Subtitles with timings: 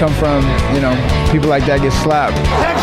[0.00, 0.42] Come from,
[0.74, 0.96] you know,
[1.30, 2.79] people like that get slapped.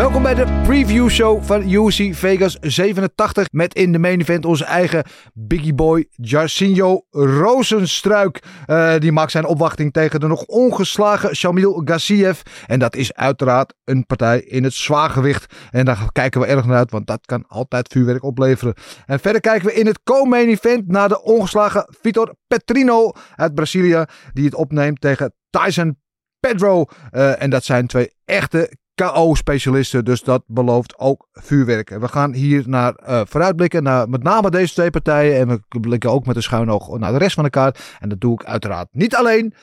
[0.00, 4.64] Welkom bij de preview show van UFC Vegas 87 met in de main event onze
[4.64, 5.04] eigen
[5.34, 8.42] biggie boy Jarcinho Rozenstruik.
[8.66, 12.40] Eh, die maakt zijn opwachting tegen de nog ongeslagen Shamil Gassiev.
[12.66, 15.54] En dat is uiteraard een partij in het zwaargewicht.
[15.70, 18.74] En daar kijken we erg naar uit, want dat kan altijd vuurwerk opleveren.
[19.06, 24.04] En verder kijken we in het co-main event naar de ongeslagen Vitor Petrino uit Brazilië.
[24.32, 25.98] Die het opneemt tegen Tyson
[26.40, 26.84] Pedro.
[27.10, 30.04] Eh, en dat zijn twee echte KO-specialisten.
[30.04, 31.90] Dus dat belooft ook vuurwerk.
[31.90, 33.82] En we gaan hier naar eh, vooruitblikken.
[33.82, 35.38] Naar met name deze twee partijen.
[35.38, 37.80] En we blikken ook met een schuin oog naar de rest van de kaart.
[37.98, 39.54] En dat doe ik uiteraard niet alleen.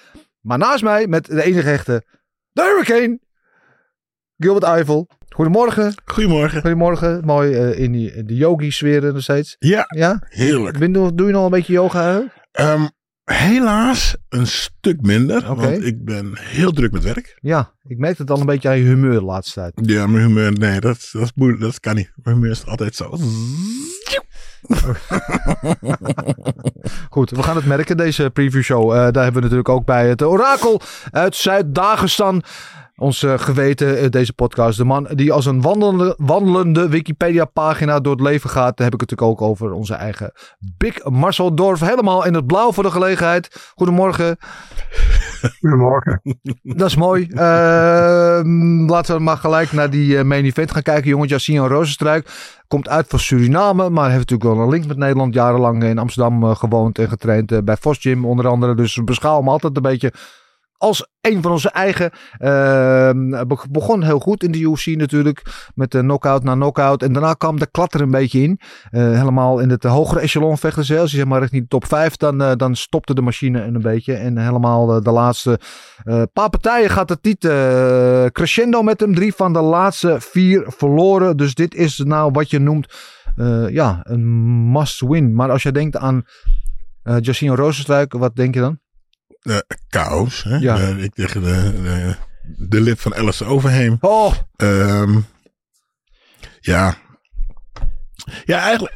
[0.41, 2.03] Maar naast mij met de enige echte.
[2.51, 3.19] De Hurricane.
[4.37, 5.07] Gilbert Eiffel.
[5.29, 5.93] Goedemorgen.
[6.05, 6.61] Goedemorgen.
[6.61, 7.25] Goedemorgen.
[7.25, 9.55] Mooi eh, in, die, in de yogi-sfeer nog steeds.
[9.59, 10.21] Ja, Ja?
[10.29, 10.93] heerlijk.
[10.93, 12.03] Doe, doe je nog een beetje yoga?
[12.03, 12.21] hè?
[13.33, 17.37] Helaas een stuk minder, want ik ben heel druk met werk.
[17.41, 19.89] Ja, ik merk het al een beetje aan je humeur de laatste tijd.
[19.89, 22.11] Ja, mijn humeur, nee, dat, dat, is moeilijk, dat kan niet.
[22.15, 23.09] Mijn humeur is altijd zo.
[27.09, 28.91] Goed, we gaan het merken, deze preview show.
[28.91, 32.43] Eh, daar hebben we natuurlijk ook bij het orakel uit Zuid-Dagestan.
[32.99, 34.77] Ons eh, geweten, eh, deze podcast.
[34.77, 38.77] De man die als een wandelende, wandelende Wikipedia-pagina door het leven gaat.
[38.77, 40.31] Daar heb ik het natuurlijk ook over onze eigen
[40.77, 41.79] Big Marcel Dorf.
[41.79, 43.71] Helemaal in het blauw voor de gelegenheid.
[43.75, 44.37] Goedemorgen.
[45.59, 46.21] Goedemorgen.
[46.61, 47.27] Dat is mooi.
[47.27, 51.09] Ehm, laten we maar gelijk naar die eh, main event gaan kijken.
[51.09, 52.29] Jongen, Jacinho Rozenstruik
[52.67, 53.89] komt uit van Suriname.
[53.89, 55.33] Maar heeft natuurlijk wel een link met Nederland.
[55.33, 58.75] Jarenlang in Amsterdam gewoond en getraind bij Vos Gym onder andere.
[58.75, 60.13] Dus we beschouwen hem altijd een beetje
[60.77, 62.11] als een van onze eigen.
[63.47, 65.69] Be- begon heel goed in de UFC natuurlijk.
[65.75, 67.03] Met de knockout na knockout.
[67.03, 68.59] En daarna kwam de klat er een beetje in.
[68.89, 70.99] Eh, helemaal in het hogere echelon vechten ze.
[70.99, 73.81] Als je zeg maar richting de top 5, dan, eh, dan stopte de machine een
[73.81, 74.13] beetje.
[74.13, 75.59] En helemaal de laatste
[76.03, 77.39] eh, paar partijen gaat het niet
[78.31, 79.15] crescendo met hem.
[79.15, 81.37] Drie van de laatste vier verloren.
[81.37, 82.93] Dus dit is nou wat je noemt
[83.69, 85.35] ja, een must win.
[85.35, 86.23] Maar als je denkt aan
[87.03, 87.71] uh, Jacinho
[88.09, 88.79] wat denk je dan?
[89.41, 89.57] Eh,
[89.87, 90.43] chaos.
[90.43, 90.55] Hè?
[90.57, 90.77] Ja.
[90.77, 92.15] Ik tegen de, de,
[92.57, 93.97] de lip van Alice Overheem.
[93.99, 95.19] Oh, Ehm,
[96.59, 96.97] ja.
[98.45, 98.95] Ja, eigenlijk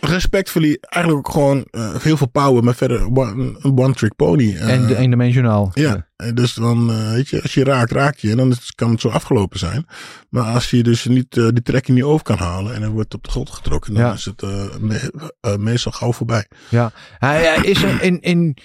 [0.00, 0.78] respectfully.
[0.80, 4.56] Eigenlijk ook gewoon eh, heel veel power, maar verder one- een one-trick pony.
[4.56, 5.70] Eh, en eendimensionaal.
[5.74, 8.30] Ja, dus dan, weet je, als je raakt, raak je.
[8.30, 9.86] En dan is- kan het zo afgelopen zijn.
[10.30, 13.24] Maar als je dus niet die trekking niet over kan halen en er wordt op
[13.24, 14.12] de grond getrokken, dan Ja.
[14.12, 14.42] is het
[14.80, 16.46] me- meestal gauw voorbij.
[16.68, 18.56] Ja, hij, hij is in, in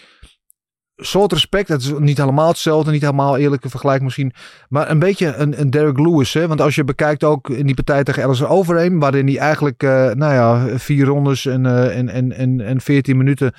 [0.98, 4.34] soort respect, het is niet helemaal hetzelfde, niet helemaal eerlijke vergelijk misschien,
[4.70, 6.34] maar een beetje een, een Derek Lewis.
[6.34, 6.48] Hè?
[6.48, 10.12] Want als je bekijkt ook in die partij tegen Alice Overeem, waarin hij eigenlijk, eh,
[10.12, 13.54] nou ja, vier rondes en, eh, en, en, en, en 14 minuten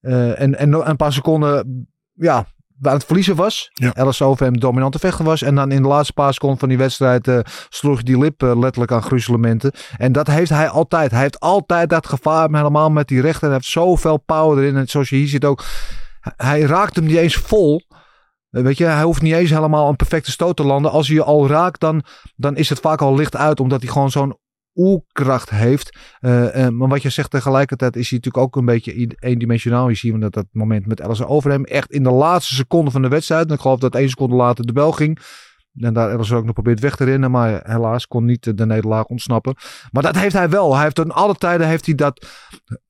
[0.00, 2.46] eh, en, en een paar seconden, ja,
[2.82, 3.70] aan het verliezen was.
[3.72, 4.12] Ja.
[4.18, 5.42] Overeem dominante vechter was.
[5.42, 7.30] En dan in de laatste paar seconden van die wedstrijd
[7.68, 9.72] sloeg die lip letterlijk aan gruzelementen.
[9.96, 11.10] En dat heeft hij altijd.
[11.10, 13.42] Hij heeft altijd dat gevaar, helemaal met die rechter.
[13.42, 14.76] Hij heeft zoveel power erin.
[14.76, 15.64] En zoals je hier ziet ook,
[16.36, 17.82] hij raakt hem niet eens vol.
[18.48, 20.90] Weet je, hij hoeft niet eens helemaal een perfecte stoot te landen.
[20.90, 22.02] Als hij je al raakt, dan,
[22.36, 23.60] dan is het vaak al licht uit.
[23.60, 24.38] Omdat hij gewoon zo'n
[24.74, 25.98] oerkracht heeft.
[26.20, 29.88] Eh, eh, maar wat je zegt tegelijkertijd is hij natuurlijk ook een beetje eendimensionaal.
[29.88, 33.08] Je ziet dat dat moment met Alice Overhem echt in de laatste seconde van de
[33.08, 33.48] wedstrijd.
[33.48, 35.18] En ik geloof dat één seconde later de bel ging.
[35.74, 37.30] En daar Alice ook nog probeert weg te rennen.
[37.30, 39.54] Maar helaas kon niet de nederlaag ontsnappen.
[39.90, 40.74] Maar dat heeft hij wel.
[40.74, 42.26] Hij heeft in alle tijden heeft hij dat,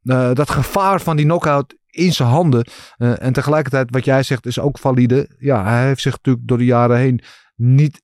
[0.03, 2.67] eh, dat gevaar van die knockout in zijn handen.
[2.97, 5.29] Eh, en tegelijkertijd, wat jij zegt, is ook valide.
[5.39, 7.21] Ja, hij heeft zich natuurlijk door de jaren heen
[7.57, 8.03] niet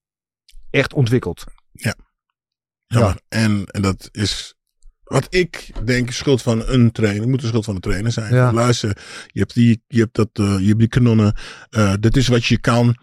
[0.71, 1.45] echt ontwikkeld.
[2.87, 3.21] Jammer.
[3.29, 4.55] En, en dat is
[5.05, 7.29] wat ik denk schuld van een trainer.
[7.29, 8.35] Moet de schuld van de trainer zijn.
[8.35, 8.53] Ja.
[8.53, 8.97] Luister,
[9.27, 11.37] je hebt die, je hebt dat, eh, je hebt die kanonnen.
[11.71, 12.97] eh dit is wat je kan.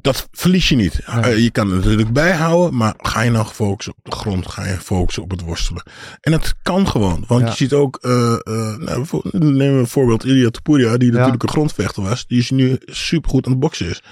[0.00, 0.98] Dat verlies je niet.
[0.98, 4.48] Eh, je kan het natuurlijk bijhouden, maar ga je nou focussen op de grond?
[4.48, 5.82] Ga je focussen op het worstelen?
[6.20, 7.24] En dat kan gewoon.
[7.26, 7.48] Want Ja.
[7.48, 11.14] je ziet ook, eh eh nou, neem een voorbeeld, Ilya Topuria, die Ja.
[11.16, 12.26] natuurlijk een grondvechter was.
[12.26, 14.02] Die is nu supergoed aan het boksen is.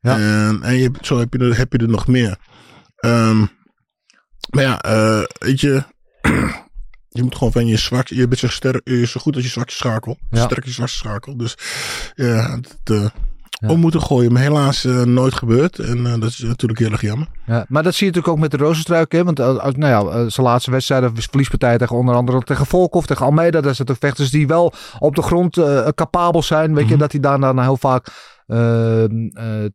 [0.00, 0.18] Ja.
[0.18, 2.36] En, en je, zo heb je, er, heb je er nog meer.
[2.96, 3.38] Ehm,
[4.50, 4.80] maar ja,
[5.38, 5.82] weet je...
[7.08, 9.76] Je moet gewoon van je zwak, je bent zo, bent zo goed als je zwakste
[9.76, 10.18] schakel.
[10.30, 10.44] Ja.
[10.44, 11.36] Sterk als je zwakste schakel.
[11.36, 11.54] Dus
[12.14, 13.10] ja, het,
[13.60, 13.68] Ja.
[13.68, 14.32] om moeten gooien.
[14.32, 15.78] Maar helaas eh, nooit gebeurd.
[15.78, 17.28] En eh, dat is natuurlijk heel erg jammer.
[17.46, 19.12] Ja, maar dat zie je natuurlijk ook met de Rozenstruik.
[19.12, 19.24] Hè?
[19.24, 23.60] Want als, nou ja, zijn laatste wedstrijden, verliespartij tegen onder andere tegen Volkov, tegen Almeida.
[23.60, 26.74] Dat zijn toch vechters die wel op de grond uh, capabel zijn.
[26.74, 26.98] Weet je, Mhm.
[27.00, 28.06] dat hij daarna nou heel vaak
[28.46, 29.04] uh,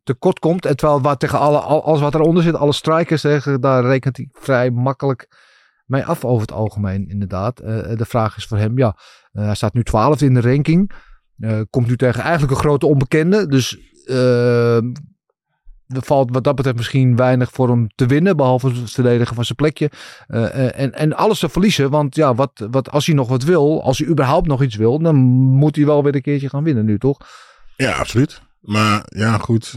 [0.04, 0.66] tekort komt.
[0.66, 4.28] En terwijl wat tegen alle, alles wat eronder zit, alle strikers, hè, daar rekent hij
[4.32, 5.28] vrij makkelijk
[5.86, 7.60] mee af over het algemeen inderdaad.
[7.62, 8.96] Uh, de vraag is voor hem, ja,
[9.32, 10.90] uh, hij staat nu twaalfde in de ranking.
[11.38, 13.46] Uh, komt nu tegen eigenlijk een grote onbekende.
[13.46, 14.76] Dus uh,
[15.86, 18.36] er valt wat dat betreft misschien weinig voor hem te winnen.
[18.36, 19.90] Behalve het verdedigen van zijn plekje.
[20.28, 21.90] Uh, en, en alles te verliezen.
[21.90, 24.98] Want ja, wat, wat, als hij nog wat wil, als hij überhaupt nog iets wil,
[24.98, 27.18] dan moet hij wel weer een keertje gaan winnen nu, toch?
[27.76, 28.42] Ja, absoluut.
[28.60, 29.74] Maar ja, goed.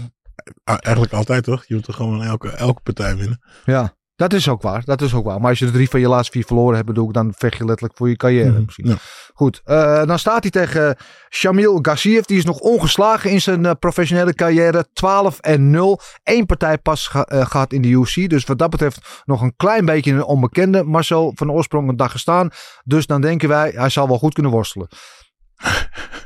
[0.64, 1.66] Eigenlijk altijd toch?
[1.66, 3.42] Je moet er gewoon elke, elke partij winnen.
[3.66, 3.97] Ja.
[4.18, 5.40] Dat is ook waar, dat is ook waar.
[5.40, 7.58] Maar als je de drie van je laatste vier verloren hebt, bedoel ik, dan vecht
[7.58, 8.88] je letterlijk voor je carrière mm, misschien.
[8.88, 8.96] Ja.
[9.34, 10.96] Goed, uh, dan staat hij tegen
[11.30, 12.26] Shamil Gassiev.
[12.26, 14.86] Die is nog ongeslagen in zijn uh, professionele carrière.
[14.94, 16.00] 12 en 0.
[16.24, 18.30] Eén partij pas ge uh, gehad in de UFC.
[18.30, 20.84] Dus wat dat betreft nog een klein beetje een onbekende.
[20.84, 22.50] Marcel van oorsprong een dag gestaan.
[22.84, 24.88] Dus dan denken wij, hij zal wel goed kunnen worstelen.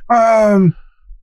[0.07, 0.75] Um,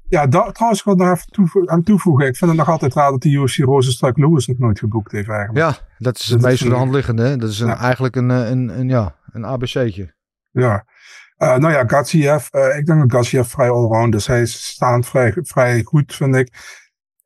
[0.08, 2.26] ja, dat, trouwens, ik wil nog even toevo aan toevoegen.
[2.26, 5.28] Ik vind het nog altijd raar dat de UFC Rozenstruik Lewis nog nooit geboekt heeft
[5.28, 5.58] eigenlijk.
[5.58, 7.22] Ja, dat is het meest voor de hand liggende.
[7.22, 7.36] Hè?
[7.36, 7.78] Dat is een, ja.
[7.78, 10.14] eigenlijk een, een, een, ja, een ABC'tje.
[10.50, 10.84] Ja.
[11.38, 14.26] Uh, nou ja, Gatsiev, uh, ik denk dat Gatsiev vrij allround is.
[14.26, 16.52] Hij is staand vrij, vrij goed, vind ik.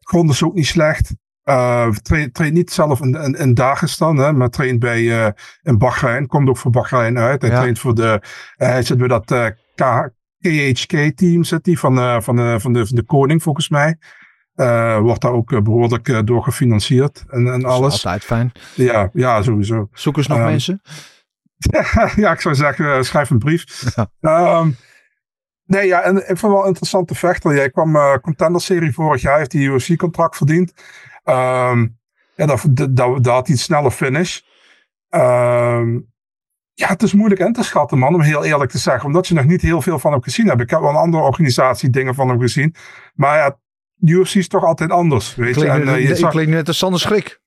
[0.01, 1.15] Grond is ook niet slecht.
[1.45, 5.29] Uh, traint, traint niet zelf in, in, in Dagestan, hè, maar traint bij uh,
[5.63, 6.27] in Bahrein.
[6.27, 7.43] Komt ook voor Bahrein uit.
[7.43, 7.57] Hij ja.
[7.57, 8.23] traint voor de.
[8.57, 10.11] Hij zit bij dat K,
[10.43, 13.97] KHK-team, zit hij van, uh, van, uh, van, de, van de koning, volgens mij.
[14.55, 17.93] Uh, wordt daar ook behoorlijk door gefinancierd en, en alles.
[17.93, 18.53] altijd fijn.
[18.75, 19.89] Ja, ja sowieso.
[19.93, 20.83] Zoek eens nog um, mensen.
[22.23, 23.85] ja, ik zou zeggen, schrijf een brief.
[24.21, 24.59] Ja.
[24.59, 24.77] Um,
[25.65, 27.55] nee, ja, en ik vond wel een interessante vechter.
[27.55, 30.73] Jij kwam contender-serie vorig jaar, heeft die UFC-contract verdiend.
[31.25, 31.99] Um,
[32.35, 34.41] ja, daar, daar, daar had hij een snelle finish.
[35.11, 36.12] Um,
[36.75, 39.07] ja, het is moeilijk in te schatten, man, om heel eerlijk te zeggen.
[39.07, 40.61] Omdat je nog niet heel veel van hem gezien hebt.
[40.61, 42.75] Ik heb wel een andere organisatie dingen van hem gezien.
[43.15, 43.59] Maar ja,
[44.01, 45.81] UFC is toch altijd anders, weet klinkt, je.
[45.81, 46.31] En, uh, je zag...
[46.31, 47.41] klinkt net als Sander Schrik.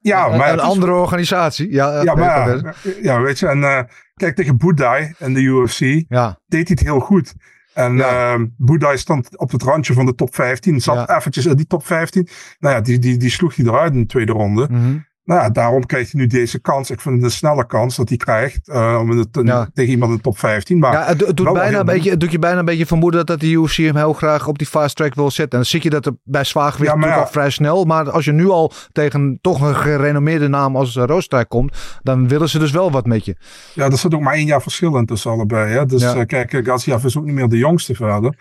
[0.00, 0.48] Ja, maar...
[0.48, 0.98] Een, een andere is...
[0.98, 1.72] organisatie.
[1.72, 3.46] Ja, ja, maar, ja, weet je.
[3.46, 3.80] En uh,
[4.14, 6.38] kijk, tegen Budai in de UFC ja.
[6.46, 7.34] deed hij het heel goed.
[7.74, 8.34] En ja.
[8.34, 10.80] uh, Budai stond op het randje van de top 15.
[10.80, 11.16] Zat ja.
[11.16, 12.28] eventjes in die top 15.
[12.58, 14.66] Nou ja, die, die, die sloeg hij eruit in de tweede ronde.
[14.70, 15.06] Mm -hmm.
[15.24, 16.90] Nou ja, daarom krijgt hij nu deze kans.
[16.90, 19.68] Ik vind het een snelle kans dat hij krijgt uh, om het, ja.
[19.74, 20.78] tegen iemand in de top 15.
[20.78, 23.26] Maar ja, het, het doet, bijna een beetje, het doet je bijna een beetje vermoeden
[23.26, 25.50] dat de UFC hem heel graag op die fast track wil zetten.
[25.50, 27.84] En dan zie je dat er bij zwaargewicht ja, natuurlijk al vrij snel.
[27.84, 32.28] Maar als je nu al tegen toch een gerenommeerde naam als uh, Roostrijk komt, dan
[32.28, 33.36] willen ze dus wel wat met je.
[33.74, 35.72] Ja, er zit ook maar één jaar verschil in tussen allebei.
[35.72, 35.86] Hè?
[35.86, 38.34] Dus uh, kijk, Gaziev is ook niet meer de jongste verder.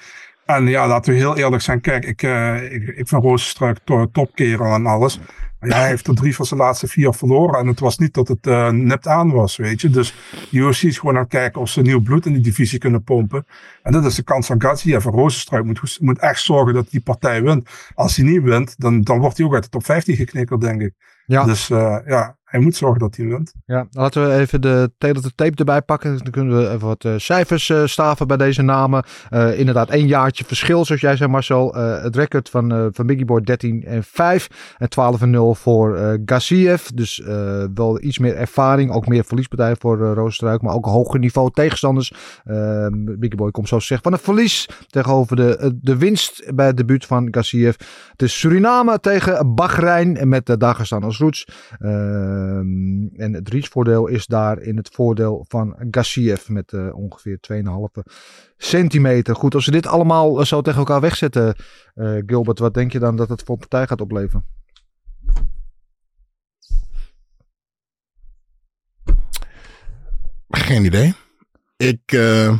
[0.46, 1.82] En ja, laten we heel eerlijk zijn.
[1.82, 2.22] Kijk, ik,
[2.72, 5.20] ik, ik vind topkerel en alles.
[5.70, 7.60] Ja, hij heeft er drie van zijn laatste vier verloren.
[7.60, 9.90] En het was niet dat het uh, nipt aan was, weet je.
[9.90, 10.16] Dus
[10.52, 13.46] UFC is gewoon aan het kijken of ze nieuw bloed in die divisie kunnen pompen.
[13.84, 15.06] En dat is de kans van Gaziev.
[15.06, 17.70] En Rozenstruik moet, moet echt zorgen dat die partij wint.
[17.94, 20.82] Als hij niet wint, dan, dan wordt hij ook uit de top 15 geknikkeld, denk
[20.82, 20.94] ik.
[21.26, 21.44] Ja.
[21.44, 23.54] Dus uh, ja, hij moet zorgen dat hij wint.
[23.66, 26.18] Ja, laten we even de tape erbij pakken.
[26.18, 29.04] Dan kunnen we even wat uh, cijfers uh, staven bij deze namen.
[29.30, 31.74] Uh, inderdaad, één jaartje verschil, zoals jij zei Marcel.
[31.76, 36.88] het record van, van Biggie Boy 13 en 5 en 12 en 0 voor Gassiev.
[36.88, 37.22] Dus
[37.74, 40.62] wel iets meer ervaring, ook meer verliespartij voor uh.
[40.62, 42.14] Maar ook hoger niveau tegenstanders.
[42.94, 47.06] Biggie Boy komt zo zeggen van een verlies tegenover de, de winst bij het debuut
[47.06, 47.76] van Gassiev.
[48.12, 51.48] Het is Suriname tegen Bahrein met uh, Dagestan als roots.
[52.42, 58.14] Um, en het reachvoordeel is daar in het voordeel van Gassiev met uh, ongeveer 2,5
[58.58, 59.36] centimeter.
[59.36, 61.56] Goed, als we dit allemaal zo tegen elkaar wegzetten,
[61.96, 64.46] uh, Gilbert, wat denk je dan dat het voor een partij gaat opleveren?
[70.48, 71.14] Geen idee.
[71.78, 72.58] Ik, uh,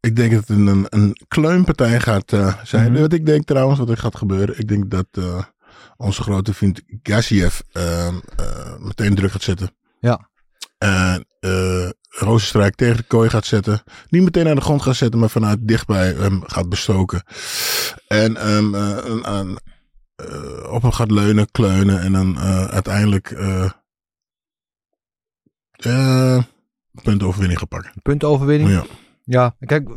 [0.00, 2.30] ik denk dat het een, een kleunpartij gaat
[2.62, 2.88] zijn.
[2.88, 3.00] Mm -hmm.
[3.00, 4.58] Wat ik denk trouwens, wat er gaat gebeuren.
[4.58, 5.08] Ik denk dat
[5.96, 7.60] onze grote vriend Gassiev
[8.78, 9.70] meteen druk gaat zetten.
[10.00, 10.28] Ja.
[10.78, 11.26] En
[12.08, 13.82] Rozenstrijk tegen de kooi gaat zetten.
[14.08, 17.22] Niet meteen aan de grond gaat zetten, maar vanuit dichtbij hem gaat bestoken.
[18.06, 19.58] En um, een, een,
[20.16, 23.70] eh, op hem gaat leunen, kleunen en dan eh, uiteindelijk eh
[25.72, 26.42] eh,
[27.02, 27.92] puntoverwinning gaat pakken.
[28.02, 28.70] Puntoverwinning.
[28.70, 28.84] Ja.
[29.24, 29.88] Ja, kijk,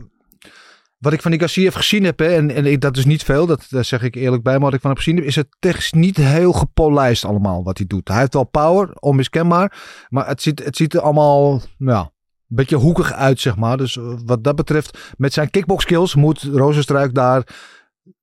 [0.97, 3.85] wat ik van die Garcia gezien heb, en, en dat is niet veel, dat, daar
[3.85, 6.17] zeg ik eerlijk bij, maar wat ik van heb gezien heb, is het technisch niet
[6.17, 8.07] heel gepolijst allemaal wat hij doet.
[8.07, 9.77] Hij heeft wel power, onmiskenbaar,
[10.09, 13.77] maar het ziet, het ziet er allemaal, ja, een beetje hoekig uit, zeg maar.
[13.77, 17.47] Dus eh, wat dat betreft, met zijn kickbox skills moet Rozenstruik daar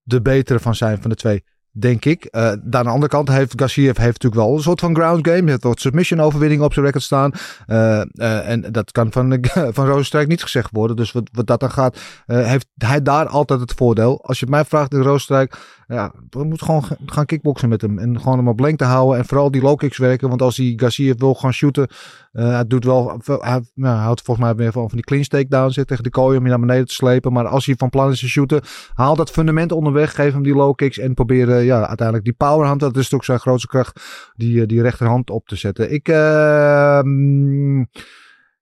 [0.03, 1.45] de betere van zijn van de twee.
[1.77, 2.29] Denk ik.
[2.31, 5.51] Uh, aan de andere kant heeft Garcia heeft natuurlijk wel een soort van ground game.
[5.51, 7.31] Hij wat submission overwinningen op zijn record staan.
[7.67, 9.39] Uh, uh, en dat kan van,
[9.73, 10.97] van niet gezegd worden.
[10.97, 14.25] Dus wat, wat dat dan gaat, heeft hij daar altijd het voordeel.
[14.25, 15.57] Als je mij vraagt in Rozenstrijk,
[15.89, 17.99] ja, we moeten gewoon gaan kickboksen met hem.
[17.99, 19.19] En gewoon hem op lengte houden.
[19.19, 20.29] En vooral die low kicks werken.
[20.29, 21.89] Want als hij Garcia wil gaan shooten.
[22.33, 23.21] Hij doet wel.
[23.25, 26.39] Hij, nou, houdt volgens mij meer van, van die clean takedown zit tegen de kooi
[26.39, 27.33] om je naar beneden te slepen.
[27.33, 28.61] Maar als hij van plan is te shooten.
[28.95, 30.15] Haal dat fundament onderweg.
[30.15, 30.99] Geef hem die low kicks.
[30.99, 32.81] En probeer uh, ja, uiteindelijk die powerhand.
[32.81, 34.01] Dat is ook zijn grootste kracht.
[34.35, 35.93] Die, die rechterhand op te zetten.
[35.93, 36.09] Ik.
[36.09, 37.01] Uh,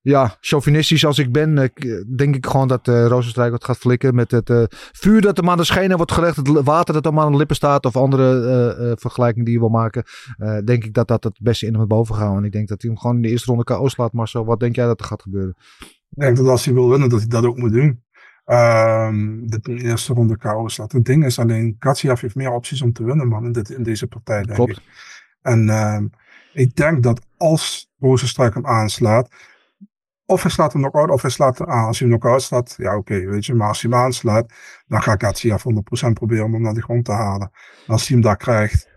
[0.04, 1.73] ja, chauvinistisch als ik ben,
[2.16, 4.50] denk ik gewoon dat uh, Rozenstrijk wat gaat flikken met het
[4.92, 7.56] vuur dat hem aan de schenen wordt gelegd, het water dat hem aan de lippen
[7.56, 10.04] staat of andere uh, vergelijkingen die je wil maken.
[10.64, 12.37] denk ik dat dat het beste in hem boven gaat.
[12.37, 14.12] En ik denk dat hij hem gewoon in de eerste ronde KO slaat.
[14.12, 15.54] Marcel, wat denk jij dat er gaat gebeuren?
[16.11, 18.02] Ik denk dat als hij wil winnen, dat hij dat ook moet doen.
[18.46, 20.92] Um, de eerste ronde KO slaat.
[20.92, 23.82] Het ding is alleen, Katsiaf heeft meer opties om te winnen, man, in, dit, in
[23.82, 24.76] deze partij, denk Klopt.
[24.76, 24.82] ik.
[25.42, 25.99] En uh,
[26.52, 29.28] ik denk dat als Rozenstruik hem aanslaat,
[30.26, 31.87] of hij slaat hem knock-out, of hij slaat hem aan.
[31.87, 33.54] Als hij hem knock-out slaat, ja oké, okay, weet je.
[33.54, 34.52] Maar als hij hem aanslaat,
[34.87, 35.64] dan gaat Katsiaf
[36.08, 37.50] 100% proberen om hem naar de grond te halen.
[37.87, 38.88] En als hij hem daar krijgt,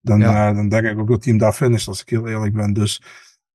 [0.00, 0.50] dan, ja.
[0.50, 2.72] uh, dan denk ik ook dat hij hem daar finisht, als ik heel eerlijk ben.
[2.72, 3.02] Dus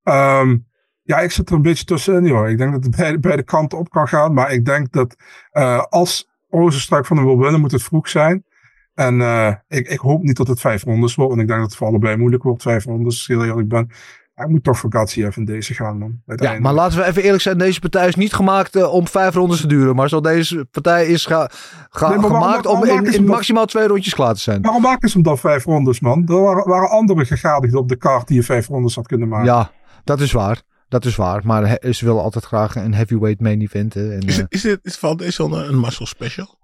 [0.04, 0.68] um,
[1.06, 2.50] ja, ik zit er een beetje tussenin, joh.
[2.50, 4.34] Ik denk dat het beide, beide kanten op kan gaan.
[4.34, 5.16] Maar ik denk dat
[5.54, 8.46] uh, als Rozenstruik van hem wil winnen, moet het vroeg zijn.
[8.94, 11.30] En uh, ik, ik hoop niet dat het vijf rondes wordt.
[11.30, 13.90] Want ik denk dat het voor allebei moeilijk wordt, vijf rondes, heel eerlijk ben.
[14.34, 16.22] Hij moet toch voor Gatsiev in deze gaan, man.
[16.26, 17.58] Ja, maar laten we even eerlijk zijn.
[17.58, 19.96] Deze partij is niet gemaakt uh, om vijf rondes te duren.
[19.96, 21.50] Maar zo deze partij is ga,
[21.90, 24.62] ga, nee, gemaakt waarom, waarom om in, in maximaal twee rondjes klaar te zijn.
[24.62, 26.28] Waarom maken ze hem dan vijf rondes, man?
[26.28, 29.46] Er waren, waren andere gegadigden op de kaart die je vijf rondes had kunnen maken.
[29.46, 29.72] Ja,
[30.04, 30.62] dat is waar.
[30.96, 31.42] Dat is waar.
[31.44, 33.96] Maar ze willen altijd graag een heavyweight main event.
[33.96, 36.60] En, is, het, is, dit, is, valt deze een, een muscle special?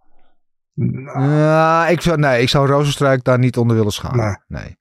[0.74, 4.44] Nou, uh, ik, zou, nee, ik zou Rozenstruik daar niet onder willen scharen.
[4.48, 4.62] Nee.
[4.64, 4.78] Nee.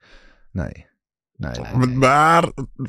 [0.52, 0.88] nee.
[1.36, 1.96] Nee, nee, nee.
[1.96, 2.44] Maar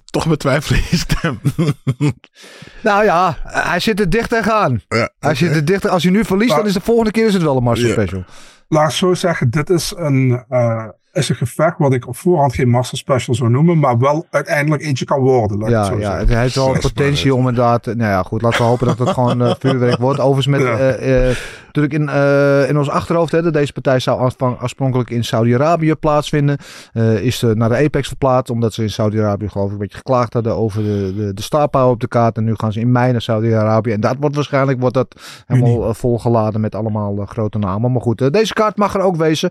[0.05, 1.39] toch betwijfel je stem.
[2.83, 4.81] nou ja, hij zit er dicht tegenaan.
[4.87, 5.35] Ja, hij okay.
[5.35, 5.87] zit er dicht.
[5.87, 7.87] Als hij nu verliest, maar, dan is de volgende keer is het wel een Master
[7.87, 7.99] yeah.
[7.99, 8.23] Special.
[8.67, 12.53] Laat ik zo zeggen, dit is een, uh, is een gevecht wat ik op voorhand
[12.53, 15.57] geen Master Special zou noemen, maar wel uiteindelijk eentje kan worden.
[15.57, 16.27] Laat ja, zo ja zeggen.
[16.27, 17.85] hij heeft wel potentie om inderdaad.
[17.85, 20.19] Nou ja, goed, laten we hopen dat het gewoon uh, vuurwerk wordt.
[20.19, 20.61] Overigens met.
[20.61, 20.99] Ja.
[20.99, 21.35] Uh, uh,
[21.73, 26.57] natuurlijk in, uh, in ons achterhoofd, hè, deze partij zou oorspronkelijk in Saudi-Arabië plaatsvinden.
[26.93, 30.33] Uh, is naar de Apex verplaatst, omdat ze in Saudi-Arabië geloof ik een beetje geklaagd
[30.33, 32.37] hadden over de, de, de star op de kaart.
[32.37, 33.91] En nu gaan ze in mei naar Saudi-Arabië.
[33.91, 37.91] En dat wordt waarschijnlijk wordt dat helemaal uh, volgeladen met allemaal grote namen.
[37.91, 39.49] Maar goed, deze kaart mag er ook wezen.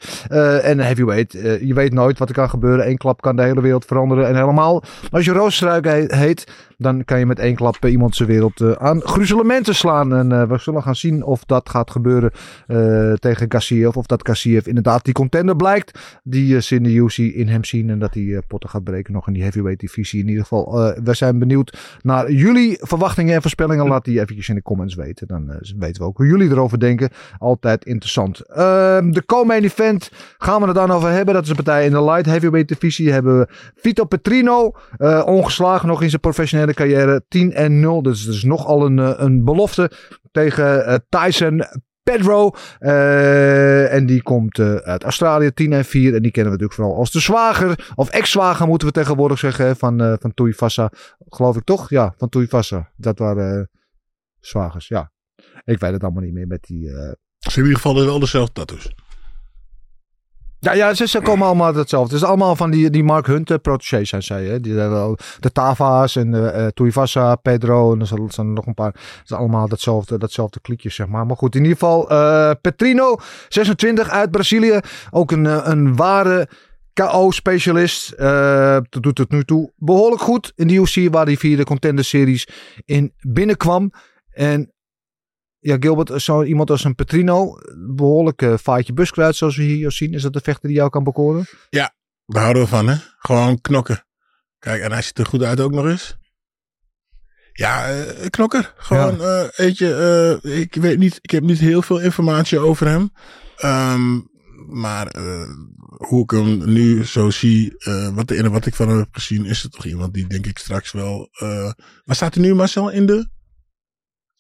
[0.62, 2.88] En heavyweight, je weet nooit wat er kan gebeuren.
[2.88, 4.28] Eén klap kan de hele wereld veranderen.
[4.28, 8.28] En helemaal, als je Roosstruik he heet, dan kan je met één klap iemand zijn
[8.28, 10.14] wereld uh, aan gruzelementen slaan.
[10.14, 12.30] En uh, we zullen gaan zien of dat gaat gebeuren
[12.68, 13.96] uh, tegen Gassiev.
[13.96, 15.98] Of dat Gassiev inderdaad die contender blijkt.
[16.22, 17.90] Die de UC in hem zien.
[17.90, 20.20] En dat hij potten gaat breken nog in die heavyweight divisie.
[20.20, 23.88] In ieder geval, we zijn benieuwd naar jullie verwachtingen en voorspellingen.
[23.88, 25.26] Laat die eventjes in de comments weten.
[25.26, 27.10] Dan weten we ook hoe jullie erover denken.
[27.38, 28.40] Altijd interessant.
[28.40, 31.34] Ehm, de co-main event gaan we het dan over hebben.
[31.34, 33.12] Dat is een partij in de light heavyweight divisie.
[33.12, 34.72] Hebben we Vito Petrino.
[35.24, 38.02] ongeslagen nog in zijn professionele carrière 10 en 0.
[38.02, 39.90] Dus is nogal een, een belofte
[40.30, 41.64] tegen uh, Tyson
[42.02, 42.50] Pedro.
[42.80, 46.14] Uh, en die komt uit Australië 10 en 4.
[46.14, 47.92] En die kennen we natuurlijk vooral als de zwager.
[47.94, 49.76] Of ex-zwager moeten we tegenwoordig zeggen.
[49.76, 50.92] Van, uh, van Tuivasa.
[51.28, 51.90] Geloof ik toch?
[51.90, 52.92] Ja, van Tuivasa.
[52.96, 53.70] Dat waren
[54.40, 54.88] zwagers.
[54.88, 55.12] Ja.
[55.64, 56.88] Ik weet het allemaal niet meer met die...
[57.38, 58.92] Ze in ieder geval wel dezelfde tattoos.
[60.60, 62.14] Ja, ja ze, ze komen allemaal hetzelfde.
[62.14, 64.44] Het is allemaal van die, die Mark Hunt uh, protégés zijn zij.
[64.44, 64.60] Hè?
[64.60, 68.92] Die, uh, de Tava's en uh, Tuivasa, Pedro en er zijn er nog een paar.
[68.92, 71.26] Het is allemaal datzelfde, datzelfde kliekje, zeg maar.
[71.26, 72.06] Maar goed, in ieder geval
[72.60, 73.16] Petrino,
[73.48, 74.80] 26 uit Brazilië.
[75.10, 76.48] Ook een, een ware
[76.92, 78.14] KO-specialist.
[78.18, 82.04] Uh, doet het nu toe behoorlijk goed in de UFC, waar hij via de Contender
[82.04, 82.48] Series
[82.84, 83.92] in binnenkwam.
[84.30, 84.72] En
[85.60, 87.58] ja, Gilbert, zo iemand als een Petrino,
[87.94, 90.14] behoorlijk uh, vaatje buskruid zoals we hier zien.
[90.14, 91.46] Is dat de vechter die jou kan bekoren?
[91.68, 91.94] Ja,
[92.26, 92.96] daar houden we van, hè?
[93.18, 94.04] Gewoon knokken.
[94.58, 96.16] Kijk, en hij ziet er goed uit ook nog eens.
[97.52, 98.74] Ja, uh, knokker.
[98.76, 99.42] Gewoon, ja.
[99.42, 103.10] uh, weet je, uh, ik weet niet, ik heb niet heel veel informatie over hem.
[103.64, 104.28] Um,
[104.68, 105.14] maar
[105.96, 107.74] hoe ik hem nu zo zie,
[108.14, 110.58] wat, in, wat ik van hem heb gezien, is het toch iemand die denk ik
[110.58, 111.28] straks wel...
[112.04, 113.28] Waar staat hij nu Marcel in de?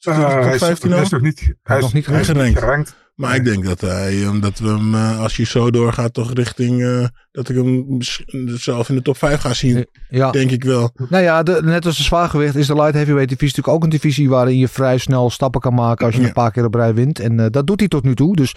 [0.08, 2.58] Uh, hij, is, hij is nog niet, hij is nog niet gerankt.
[2.58, 2.94] gerankt.
[3.20, 6.80] Maar ik denk dat hij, omdat we hem, uh, als je zo doorgaat, toch richting
[6.80, 7.96] uh, dat ik hem
[8.46, 9.86] zelf in de top 5 ga zien.
[10.08, 10.30] Ja.
[10.30, 10.90] Denk ik wel.
[11.08, 13.98] Nou ja, de, net als de zwaargewicht is de light heavyweight divisie natuurlijk ook een
[13.98, 16.26] divisie waarin je vrij snel stappen kan maken als je ja.
[16.26, 17.18] een paar keer op rij wint.
[17.18, 18.36] En uh, dat doet hij tot nu toe.
[18.36, 18.54] Dus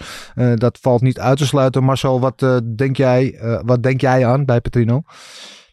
[0.54, 1.84] dat valt niet uit te sluiten.
[1.84, 5.02] Marcel, wat, denk, jij, wat denk jij aan bij Petrino?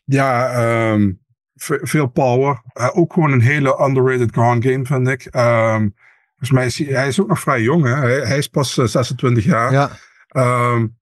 [0.05, 1.21] Ja, um,
[1.63, 2.61] veel power.
[2.93, 5.35] ook gewoon een hele underrated ground game, vind ik.
[5.35, 5.93] Um,
[6.41, 7.83] Volgens mij is hij, hij is ook nog vrij jong.
[7.85, 7.93] Hè?
[7.93, 9.71] Hij, hij is pas 26 jaar.
[9.71, 9.91] Ja,
[10.73, 10.97] um,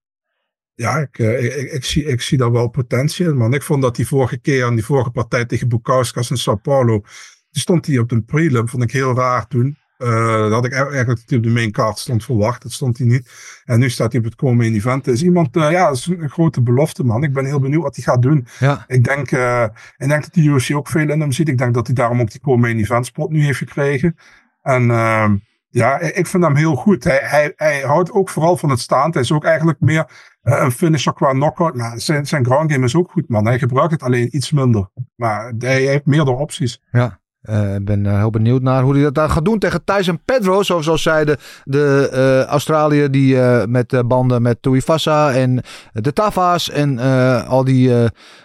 [0.74, 3.38] ja ik, ik, ik, zie, ik zie daar wel potentie in.
[3.38, 3.54] Man.
[3.54, 7.02] Ik vond dat die vorige keer aan die vorige partij tegen Bukauskas in Sao Paulo.
[7.50, 8.70] Die stond hij op de prelim.
[8.70, 9.78] Vond ik heel raar toen.
[10.04, 12.62] Uh, dat had ik eigenlijk op de main card stond verwacht.
[12.62, 13.32] Dat stond hij niet.
[13.66, 15.08] En nu staat hij op het komende event.
[15.08, 17.24] is iemand, uh, ja, is een grote belofte, man.
[17.24, 18.48] Ik ben heel benieuwd wat hij gaat doen.
[18.60, 18.84] Ja.
[18.88, 19.64] Ik, denk, uh,
[19.98, 21.50] ik denk dat de UFC ook veel in hem ziet.
[21.50, 24.16] Ik denk dat hij daarom ook die komende event spot nu heeft gekregen.
[24.62, 25.30] En uh,
[25.70, 27.04] ja, ik vind hem heel goed.
[27.04, 29.12] Hij, hij, hij houdt ook vooral van het staan.
[29.12, 31.76] Hij is ook eigenlijk meer een finisher qua knockout.
[31.76, 33.46] Maar zijn, zijn ground game is ook goed, man.
[33.46, 34.90] Hij gebruikt het alleen iets minder.
[35.16, 36.82] Maar hij heeft meerdere opties.
[36.92, 37.20] Ja.
[37.42, 40.22] Eh, ik ben uh, heel benieuwd naar hoe hij dat dan gaat doen tegen Tyson
[40.26, 40.64] Pedro.
[40.64, 45.62] Zoals zeiden de uh, Australiër die met banden met Tuivasa en
[45.94, 47.00] de Tava's en
[47.48, 47.92] al die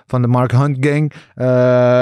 [0.07, 1.13] van de Mark Hunt gang.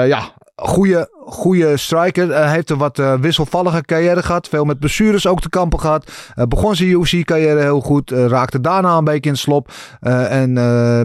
[0.07, 0.33] ja,
[0.63, 2.27] goede, goede striker.
[2.35, 4.47] Hij heeft een wat uh, wisselvallige carrière gehad.
[4.47, 6.11] Veel met blessures ook te kampen gehad.
[6.35, 8.11] Uh, begon zijn UFC-carrière heel goed.
[8.11, 9.71] Uh, raakte daarna een beetje in slop.
[9.99, 10.53] en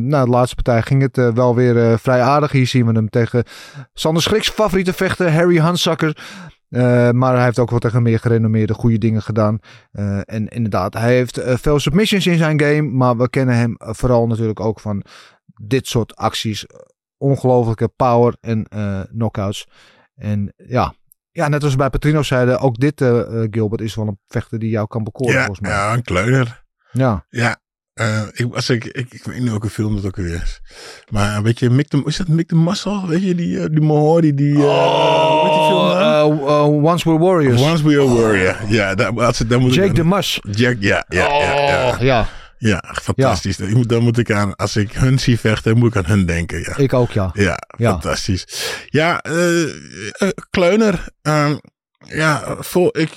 [0.09, 2.53] nou, de laatste partij ging het wel weer vrij aardig.
[2.53, 3.45] Hier zien we hem tegen
[3.93, 6.17] Sander Schriks favoriete vechter Harry Hansacker.
[7.13, 9.59] maar hij heeft ook wat tegen meer gerenommeerde goede dingen gedaan.
[10.25, 12.83] en inderdaad, hij heeft veel submissions in zijn game.
[12.83, 15.03] Maar we kennen hem vooral natuurlijk ook van
[15.61, 16.67] dit soort acties
[17.19, 19.67] ongelofelijke power en uh, knockouts.
[20.15, 20.95] En ja,
[21.31, 24.71] ja, net als bij Petrino zeiden, ook dit uh, Gilbert is wel een vechter die
[24.71, 25.71] jou kan bekoren ja, volgens mij.
[25.71, 26.65] Ja, een kleuner.
[26.93, 27.27] Ja.
[27.29, 27.61] Ja,
[28.01, 30.61] uh, ik, als ik, ik, ik weet niet welke film dat ook weer is.
[31.11, 33.07] Maar weet je, Mick de, is dat Mick de Muscle?
[33.07, 34.55] Weet je, die, uh, die Mohori, die...
[34.55, 37.63] Uh, oh, weet die film uh, Once We're Warriors.
[37.63, 38.57] Once We're a Warrior.
[38.69, 40.39] Ja, daar, als het, daar moet Jake de Mush.
[40.51, 42.29] Jack, ja, ja, oh, ja, ja.
[42.59, 42.95] Ja.
[43.03, 43.57] Fantastisch.
[43.57, 43.69] Ja.
[43.69, 46.61] Moet, dan moet ik aan, als ik hun zie vechten, moet ik aan hun denken.
[46.61, 46.77] Ja.
[46.77, 47.31] Ik ook, ja.
[47.33, 47.91] Ja, ja.
[47.91, 48.47] fantastisch.
[48.87, 51.05] Ja, uh, uh, Kleuner.
[51.23, 51.57] Uh,
[51.99, 53.11] ja, vol, ik,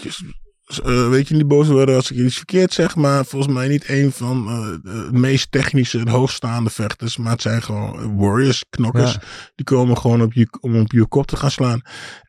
[0.85, 3.89] uh, weet je niet boos worden als ik iets verkeerd zeg, maar volgens mij niet
[3.89, 4.45] een van
[4.83, 7.17] de meest technische en hoogstaande vechters.
[7.17, 9.11] Maar het zijn gewoon warriors, knokkers.
[9.11, 9.21] Ja.
[9.55, 11.81] Die komen gewoon op je, om op je kop te gaan slaan.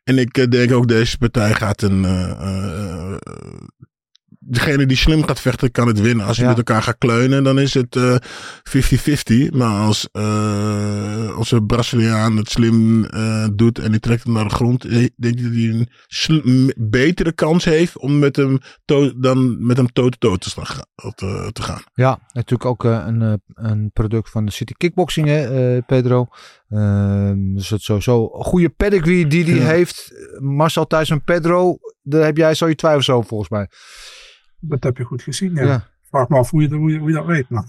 [0.03, 2.05] En ik denk ook deze partij gaat een
[4.45, 6.25] degene die slim gaat vechten, kan het winnen.
[6.25, 8.01] Als je met elkaar gaat kleunen, dan is het 50-50.
[9.25, 14.47] Uh, maar als uh, onze Braziliaan het slim uh, doet en die trekt hem naar
[14.47, 15.87] de grond, denk ik dat hij
[16.43, 18.57] een betere kans heeft om met hem
[19.15, 20.83] dan met hem toe-to-toe te,
[21.15, 21.81] te, te, gaan.
[21.93, 26.27] Ja, natuurlijk ook een, een product van de City Kickboxing, hè, Pedro.
[26.69, 29.65] Ehm, dus het sowieso een goede pedigree die hij ja.
[29.65, 30.13] heeft.
[30.39, 33.67] Marcel Thijs en Pedro, daar heb jij zo je twijfels over volgens mij.
[34.65, 35.63] Dat heb je goed gezien, ja.
[35.63, 35.87] ja.
[36.09, 37.49] Vraag me af hoe je, hoe je, hoe je dat weet.
[37.49, 37.65] Maar.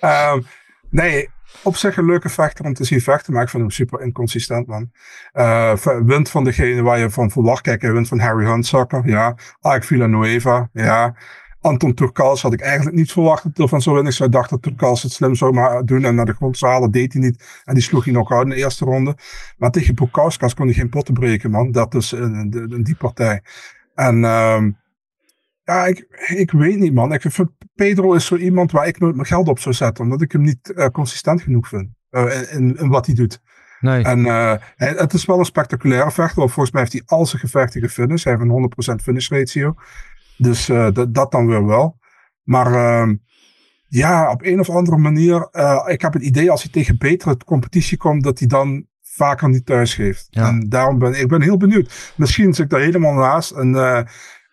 [0.34, 0.44] um,
[0.90, 1.28] nee,
[1.62, 4.66] op zich een leuke vechter om te zien vechten, maar ik vind hem super inconsistent,
[4.66, 4.90] man.
[5.34, 7.60] Uh, wint van degene waar je van verwacht.
[7.60, 9.36] Kijk, hij wint van Harry Hunsucker, ja.
[9.60, 11.16] Ike Villanueva, ja.
[11.60, 14.24] Anton Turkals had ik eigenlijk niet verwacht dat hij van zou winnen.
[14.24, 16.90] Ik dacht dat Turkals het slim zou maar doen en naar de grond zou halen.
[16.90, 17.62] Deed hij niet.
[17.64, 19.16] En die sloeg hij nog uit in de eerste ronde.
[19.56, 21.72] Maar tegen Bukauskas kon hij geen potten breken, man.
[21.72, 23.42] Dat is een, een, een die partij.
[23.94, 24.24] En...
[24.24, 24.78] Um,
[25.68, 27.12] ja, ik, ik weet niet, man.
[27.12, 30.20] Ik vind Pedro is zo iemand waar ik nooit mijn geld op zou zetten, omdat
[30.20, 33.40] ik hem niet uh, consistent genoeg vind uh, in, in, wat hij doet.
[33.80, 34.04] Nee.
[34.04, 37.40] En uh, het is wel een spectaculaire vechter, want volgens mij heeft hij al zijn
[37.40, 38.24] gevechten gefinished.
[38.24, 39.74] Hij heeft een 100% finish ratio.
[40.36, 41.98] Dus dat, dat dan weer wel.
[42.42, 43.16] Maar ehm,
[43.88, 45.48] ja, op een of andere manier,
[45.86, 49.66] ik heb het idee als hij tegen betere competitie komt, dat hij dan vaker niet
[49.66, 50.26] thuis geeft.
[50.30, 50.48] Ja.
[50.48, 52.12] En daarom ben ik ben heel benieuwd.
[52.16, 53.50] Misschien zit ik daar helemaal naast.
[53.50, 53.74] En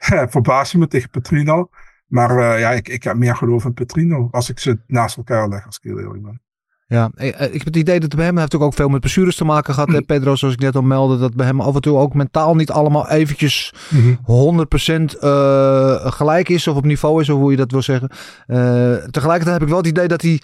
[0.36, 1.70] verbaas je me tegen Petrino.
[2.08, 5.50] Maar uh, ja, ik, ik heb meer geloof in Petrino als ik ze naast elkaar
[5.50, 6.40] leg, als ik heel eerlijk ben.
[6.88, 9.46] Ja, ik, ik heb het idee dat bij hem heeft ook veel met blessures te
[9.46, 9.90] maken gehad.
[9.90, 10.06] Mm.
[10.06, 12.72] Pedro, zoals ik net al meldde, dat bij hem af en toe ook mentaal niet
[12.72, 14.68] allemaal eventjes mm -hmm.
[15.02, 18.10] 100% uh, gelijk is of op niveau is, of hoe je dat wil zeggen.
[18.48, 18.58] Uh,
[18.96, 20.42] tegelijkertijd heb ik wel het idee dat hij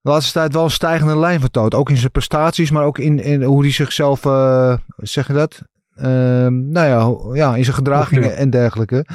[0.00, 1.74] de laatste tijd wel een stijgende lijn vertoont.
[1.74, 5.62] Ook in zijn prestaties, maar ook in, in hoe hij zichzelf, uh, zeg je dat,
[5.94, 9.06] nou ja, ja, in zijn gedragingen en dergelijke.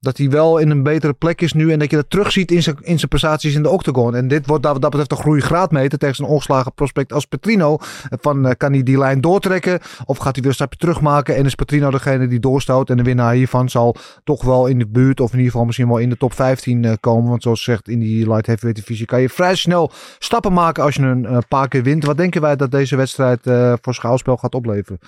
[0.00, 1.72] dat hij wel in een betere plek is nu.
[1.72, 4.14] En dat je dat terugziet in zijn, in zijn prestaties in de octagon.
[4.14, 7.76] En dit wordt dat, dat betreft een groeigraadmeter tegen zijn ongeslagen prospect als Petrino.
[8.20, 11.36] Van uh, kan hij die lijn doortrekken of gaat hij weer een stapje terugmaken?
[11.36, 12.90] En is Petrino degene die doorstoot?
[12.90, 15.88] En de winnaar hiervan zal toch wel in de buurt of in ieder geval misschien
[15.88, 17.30] wel in de top 15 uh, komen.
[17.30, 20.94] Want zoals zegt in die light heavyweight divisie kan je vrij snel stappen maken als
[20.94, 22.04] je een uh, paar keer wint.
[22.04, 23.40] Wat denken wij dat deze wedstrijd
[23.80, 24.98] voor schouwspel gaat opleveren?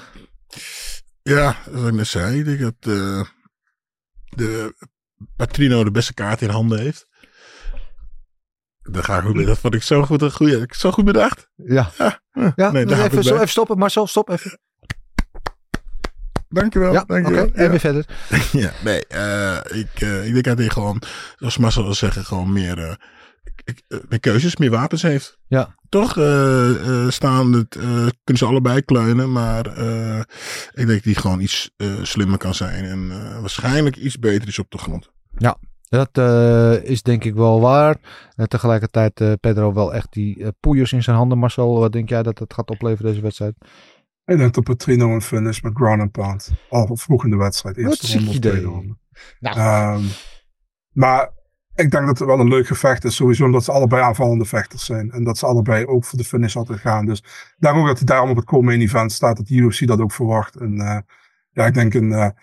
[1.23, 2.75] Ja, zoals ik net zei, ik denk dat
[4.29, 4.75] de
[5.37, 7.07] Patrino de beste kaart in handen heeft.
[8.83, 11.49] Dat, ga ik, dat vond ik zo goed, een goeie, zo goed bedacht.
[11.55, 11.91] Ja.
[11.99, 12.21] Ja,
[12.57, 13.79] ja nee, even, zo, even stoppen.
[13.79, 14.59] Marcel, stop even.
[16.49, 16.93] Dankjewel.
[16.93, 17.47] Ja, dankjewel.
[17.47, 18.07] Okay, en weer verder.
[18.53, 21.03] ja, nee, uh, ik, uh, ik denk dat hij gewoon,
[21.37, 22.95] zoals Marcel wil zeggen, gewoon meer, uh,
[24.09, 25.39] meer keuzes, meer wapens heeft.
[25.47, 25.75] Ja.
[25.89, 26.11] Toch
[27.09, 27.77] staan, het,
[28.25, 31.71] kunnen ze allebei kleunen, maar ik denk dat hij gewoon iets
[32.03, 33.09] slimmer kan zijn en
[33.41, 35.11] waarschijnlijk iets beter is op de grond.
[35.37, 37.97] Ja, dat uh, is denk ik wel waar.
[38.37, 41.39] Uh, tegelijkertijd uh, Pedro wel echt die poeiers in zijn handen.
[41.39, 43.55] Marcel, wat denk jij dat het gaat opleveren deze wedstrijd?
[44.25, 46.51] Ik denk dat Petrino een finish met ground and pound.
[46.69, 47.77] Al vroeg in de wedstrijd.
[47.77, 48.97] Eerste ronde of tweede ronde.
[49.41, 49.97] Nou.
[49.97, 50.09] Um,
[50.93, 51.31] maar
[51.75, 53.15] ik denk dat het wel een leuk gevecht is.
[53.15, 55.11] Sowieso omdat ze allebei aanvallende vechters zijn.
[55.11, 57.07] En dat ze allebei ook voor de finish altijd gaan.
[57.07, 57.25] Dus
[57.59, 59.37] daarom dat hij daarom op het co-main event staat.
[59.37, 60.57] Dat de UFC dat ook verwacht.
[60.57, 61.05] En
[61.53, 62.35] ja, ik denk een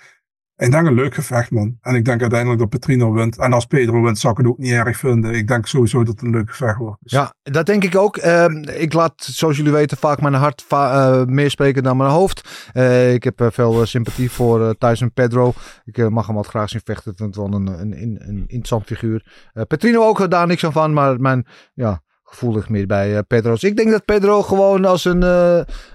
[0.59, 1.77] ik denk een leuk gevecht, man.
[1.81, 3.37] En ik denk uiteindelijk dat Petrino wint.
[3.37, 5.33] En als Pedro wint, zou ik het ook niet erg vinden.
[5.33, 6.97] Ik denk sowieso dat het een leuk gevecht wordt.
[7.01, 7.11] Dus.
[7.11, 8.17] Ja, dat denk ik ook.
[8.17, 12.69] Uh, ik laat, zoals jullie weten, vaak mijn hart uh, meer spreken dan mijn hoofd.
[12.73, 15.53] Uh, ik heb veel sympathie voor Tyson Pedro.
[15.85, 17.11] Ik mag hem wat graag zien vechten.
[17.11, 19.49] Ik vind het wel een, een, een, interessant figuur.
[19.67, 20.93] Petrino ook, daar niks aan van.
[20.93, 23.51] Maar mijn ja, gevoel ligt meer bij Pedro.
[23.51, 25.23] Dus ik denk dat Pedro gewoon als een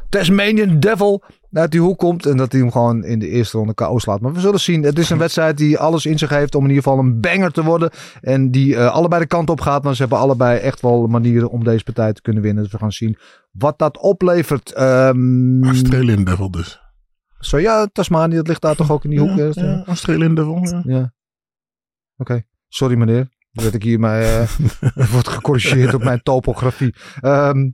[0.09, 1.23] Tasmanian Devil
[1.59, 2.27] uit die hoek komt.
[2.27, 4.21] En dat hij hem gewoon in de eerste ronde KO slaat.
[4.21, 4.83] Maar we zullen zien.
[4.83, 7.51] Het is een wedstrijd die alles in zich heeft om in ieder geval een banger
[7.51, 7.91] te worden.
[8.21, 9.83] En die uh, allebei de kant op gaat.
[9.83, 12.63] Maar ze hebben allebei echt wel manieren om deze partij te kunnen winnen.
[12.63, 13.19] Dus we gaan zien
[13.51, 14.81] wat dat oplevert.
[14.81, 16.83] Um, Australian Devil dus.
[17.39, 19.37] Zo ja, Tasmanië, dat ligt daar toch ook in die hoek.
[19.37, 20.59] Ja, ja, Australian Devil.
[20.63, 20.83] Ja.
[20.85, 21.13] ja.
[22.17, 22.45] Oké, okay.
[22.69, 23.29] sorry meneer.
[23.55, 24.43] Dat ik hier uh,
[25.13, 26.95] wordt gecorrigeerd op mijn topografie.
[27.23, 27.73] Um,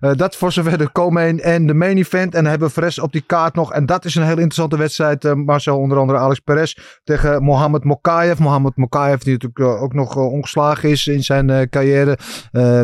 [0.00, 2.34] uh, dat voor zover de co-main en de main event.
[2.34, 3.72] En dan hebben we Fres op die kaart nog.
[3.72, 5.24] En dat is een heel interessante wedstrijd.
[5.24, 8.38] Uh, Marcel, onder andere Alex Perez tegen Mohamed Mokayev.
[8.38, 12.18] Mohamed Mokayev die natuurlijk ook nog ongeslagen is in zijn carrière.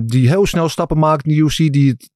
[0.05, 1.73] die heel snel stappen maakt in de UFC.
[1.73, 2.13] Die het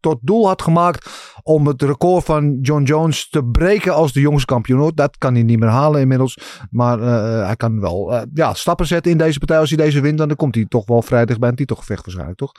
[0.00, 1.10] tot doel had gemaakt
[1.42, 4.92] om het record van John Jones te breken als de jongste kampioen.
[4.94, 6.38] Dat kan hij niet meer halen inmiddels.
[6.70, 9.58] Maar uh, hij kan wel uh, ja, stappen zetten in deze partij.
[9.58, 12.38] Als hij deze wint, dan komt hij toch wel vrij dicht bij een titelgevecht waarschijnlijk,
[12.38, 12.52] toch?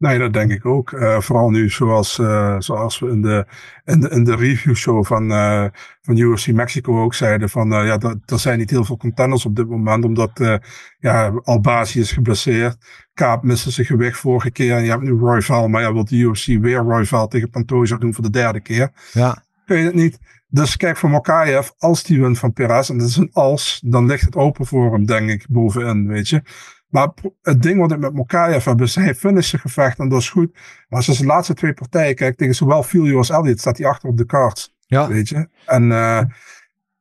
[0.00, 0.90] Nee, dat denk ik ook.
[0.90, 3.46] Uh, vooral nu zoals, uh, zoals we in de,
[3.84, 5.64] in de, in de review show van, uh,
[6.02, 7.48] van UFC Mexico ook zeiden.
[7.48, 10.04] Van ja, dat, er zijn niet heel veel contenders op dit moment.
[10.04, 10.60] Omdat
[10.98, 12.76] ja, Albazi is geblesseerd.
[13.14, 14.76] Kaap miste zijn gewicht vorige keer.
[14.76, 15.68] En je hebt nu Roy Val.
[15.68, 18.90] Maar ja, wil de UFC weer Roy Val tegen Pantoja doen voor de derde keer.
[19.12, 19.42] Ja.
[19.64, 20.18] Kun je het niet.
[20.48, 24.06] Dus kijk voor Mokayev, als die wint van Perez, en dat is een als, dan
[24.06, 26.42] ligt het open voor hem, denk ik, bovenin, weet je.
[26.90, 27.08] Maar
[27.42, 30.52] het ding wat ik met Mokayev heb, is hij finishen gevecht en dat is goed.
[30.52, 33.86] Maar als je zijn laatste twee partijen kijkt, tegen zowel Filio als Elliot, staat hij
[33.86, 34.74] achter op de kaart.
[34.86, 35.08] Ja.
[35.08, 35.48] Weet je?
[35.66, 36.20] En uh,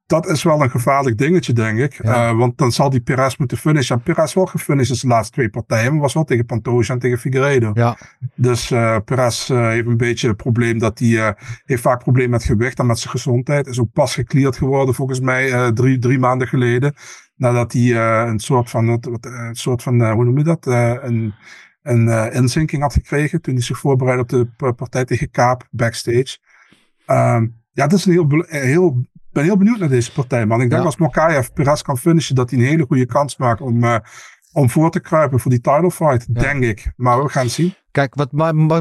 [0.06, 2.04] dat is wel een gevaarlijk dingetje, denk ik.
[2.04, 2.30] Ja.
[2.30, 3.95] Uh, want dan zal die Perez moeten finishen.
[3.95, 6.99] En Perez wel gefinished in zijn laatste twee partijen, maar was wel tegen Pantoja en
[6.99, 7.71] tegen Figueiredo.
[7.73, 7.97] Ja.
[8.36, 12.80] Dus uh, Perez heeft een beetje het probleem dat hij heeft vaak problemen met gewicht
[12.80, 13.67] en met zijn gezondheid.
[13.67, 16.95] Is ook pas gekleerd geworden, volgens mij, drie, drie maanden geleden.
[17.39, 20.65] Nadat hij uh, een soort van, wat, een soort van uh, hoe noem je dat?
[20.65, 21.34] Een
[21.82, 26.38] een inzinking had gekregen toen hij zich voorbereidde op de partij tegen Kaap backstage.
[27.08, 30.62] Um, ja, dat is een heel, heel, ben heel benieuwd naar deze partij, man.
[30.62, 30.88] Ik denk ja.
[30.88, 34.02] als Mokayev Perez kan finishen, dat hij een hele goede kans maakt om,
[34.52, 36.41] om voor te kruipen voor die title fight, ja.
[36.41, 36.91] denk ik.
[36.95, 37.73] Maar we gaan het zien.
[37.91, 38.32] Kijk, wat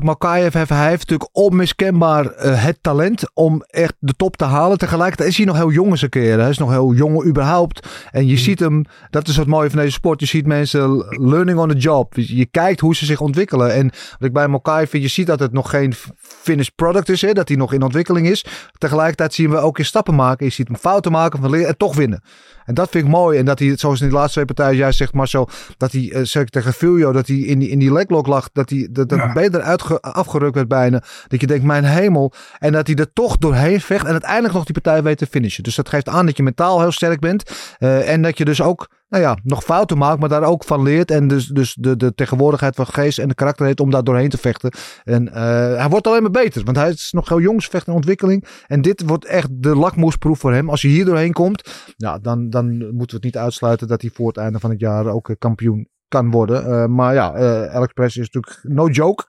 [0.03, 4.79] Makayev heeft, hij heeft natuurlijk onmiskenbaar uh, het talent om echt de top te halen.
[4.79, 6.40] Tegelijkertijd is hij nog heel jong in zijn carrière.
[6.40, 7.88] Hij is nog heel jong überhaupt.
[8.11, 8.38] En je mm.
[8.38, 10.21] ziet hem, dat is het mooie van deze sport.
[10.21, 12.14] Je ziet mensen learning on the job.
[12.16, 13.75] Je kijkt hoe ze zich ontwikkelen.
[13.75, 17.23] En wat ik bij Makayev vind, je ziet dat het nog geen finished product is.
[17.23, 18.44] Hè, dat hij nog in ontwikkeling is.
[18.79, 20.47] Tegelijkertijd zien we ook in stappen maken.
[20.47, 22.23] Je ziet hem fouten maken van leren en toch winnen.
[22.64, 23.38] En dat vind ik mooi.
[23.38, 26.21] En dat hij, zoals in die laatste twee partijen, jij zegt Marcel, dat hij, uh,
[26.23, 28.51] zeker tegen Fulio, dat hij in die, in die leglock lag.
[28.53, 29.33] Dat hij dat, dat ja.
[29.33, 31.03] beter uit afgerukt werd bijna.
[31.29, 32.33] Dat je denkt, mijn hemel.
[32.59, 34.07] En dat hij er toch doorheen vecht.
[34.07, 35.63] En uiteindelijk nog die partij weet te finishen.
[35.63, 37.51] Dus dat geeft aan dat je mentaal heel sterk bent.
[37.79, 40.83] Uh, en dat je dus ook nou ja, nog fouten maakt, maar daar ook van
[40.83, 41.11] leert.
[41.11, 44.29] En dus, dus de, de tegenwoordigheid van geest en de karakter heeft om daar doorheen
[44.29, 44.73] te vechten.
[45.05, 45.43] En eh,
[45.77, 48.45] hij wordt alleen maar beter, want hij is nog heel jong, vecht in ontwikkeling.
[48.67, 50.71] En dit wordt echt de lakmoesproef voor hem.
[50.71, 54.11] Als je hier doorheen komt, ja, dan, dan moeten we het niet uitsluiten dat hij
[54.15, 56.68] voor het einde van het jaar ook kampioen kan worden.
[56.68, 59.25] Uh, maar ja, uh, Alex Press is natuurlijk no joke.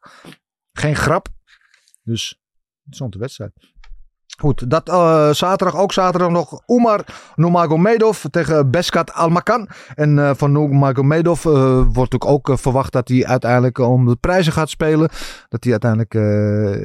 [0.71, 1.27] Geen grap.
[2.03, 2.41] Dus
[2.77, 3.51] interessante wedstrijd.
[4.37, 9.69] Goed, dat uh, zaterdag, ook zaterdag nog Umar Nurmagomedov tegen Beskat Almakan.
[9.95, 14.69] En van Nurmagomedov uh, wordt ook, ook verwacht dat hij uiteindelijk om de prijzen gaat
[14.69, 15.09] spelen.
[15.49, 16.13] Dat hij uiteindelijk,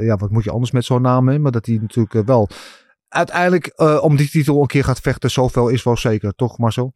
[0.03, 1.39] ja wat moet je anders met zo'n naam hè?
[1.39, 2.49] maar dat hij natuurlijk wel
[3.09, 5.31] uiteindelijk om die titel een keer gaat vechten.
[5.31, 6.95] Zoveel is wel zeker, toch Marcel?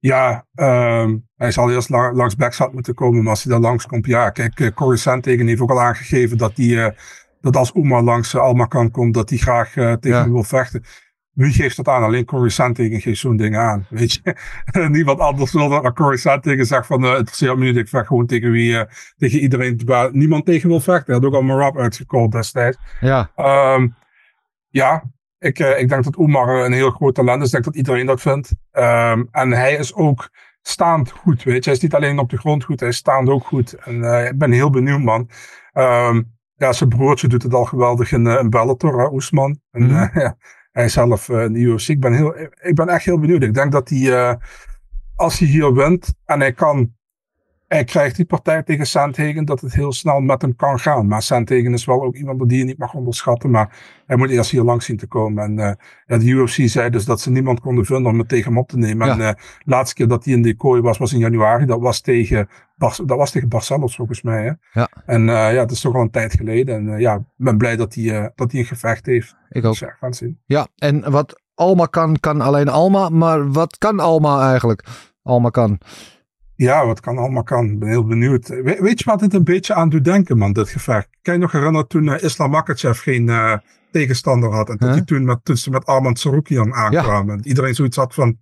[0.00, 3.86] Ja, um, hij zal eerst la langs Backshot moeten komen, maar als hij daar langs
[3.86, 6.88] komt, ja, kijk, uh, Corey Sandhagen heeft ook al aangegeven dat hij, uh,
[7.40, 10.20] dat als Oemar langs uh, Alma kan komt, dat hij graag tegen ja.
[10.20, 10.84] hem wil vechten.
[11.32, 12.02] Wie geeft dat aan?
[12.02, 14.34] Alleen Corey Sandhagen geeft zo'n ding aan, weet je.
[14.88, 18.06] Niemand anders wil dat, maar Corey Sandhagen zegt van, het interesseert me niet, ik vecht
[18.06, 18.84] gewoon tegen wie,
[19.16, 21.04] tegen iedereen, waar niemand tegen wil vechten.
[21.04, 22.78] Hij had ook al Marab uitgecallt destijds.
[23.00, 23.30] Ja.
[23.74, 23.94] Um,
[24.68, 25.04] ja,
[25.38, 27.46] ik, uh, ik denk dat Oemar een heel groot talent is.
[27.46, 28.54] Ik denk dat iedereen dat vindt.
[28.72, 30.30] Um, en hij is ook
[30.62, 31.70] staand goed, weet je.
[31.70, 33.72] Hij is niet alleen op de grond goed, hij is staand ook goed.
[33.72, 35.30] En uh, ik ben heel benieuwd, man.
[35.72, 39.60] Um, ja, zijn broertje doet het al geweldig in, uh, in Bellator, hè, Oesman.
[39.70, 40.10] En mm -hmm.
[40.22, 40.36] ja,
[40.72, 41.88] hij zelf in de UFC.
[41.88, 43.42] Ik ben, heel, ik ben echt heel benieuwd.
[43.42, 44.38] Ik denk dat hij,
[45.14, 46.96] als hij hier wint en hij kan
[47.68, 51.06] hij krijgt die partij tegen Sandhagen dat het heel snel met hem kan gaan.
[51.06, 53.50] Maar Sandhagen is wel ook iemand die je niet mag onderschatten.
[53.50, 53.76] Maar
[54.06, 55.44] hij moet eerst hier langs zien te komen.
[55.44, 55.72] En uh,
[56.06, 58.68] ja, de UFC zei dus dat ze niemand konden vinden om het tegen hem op
[58.68, 59.06] te nemen.
[59.06, 59.12] Ja.
[59.12, 61.66] En uh, de laatste keer dat hij in de kooi was, was in januari.
[61.66, 64.42] Dat was tegen, Bar dat was tegen Barcelos volgens mij.
[64.44, 64.80] Hè?
[64.80, 64.88] Ja.
[65.06, 66.88] En uh, ja, het is toch al een tijd geleden.
[66.88, 69.36] En ja, ik ben blij dat hij, dat hij een gevecht heeft.
[69.48, 69.78] Ik ook.
[69.78, 70.40] Dus, gaan zien.
[70.46, 73.08] Ja, en wat Alma kan, kan alleen Alma.
[73.08, 74.84] Maar wat kan Alma eigenlijk?
[75.22, 75.78] Alma kan...
[76.58, 77.70] Ja, wat kan allemaal kan.
[77.70, 78.48] Ik ben heel benieuwd.
[78.48, 81.08] We, weet je wat het een beetje aan doet denken, man, dit gevecht?
[81.22, 83.56] Kan je nog herinneren toen uh, Islam Makachev geen uh,
[83.90, 84.68] tegenstander had?
[84.68, 84.86] En huh?
[84.86, 87.26] dat hij toen met, toen ze met Armand Sarukian aankwamen.
[87.36, 87.42] Ja.
[87.42, 88.38] En iedereen zoiets had van...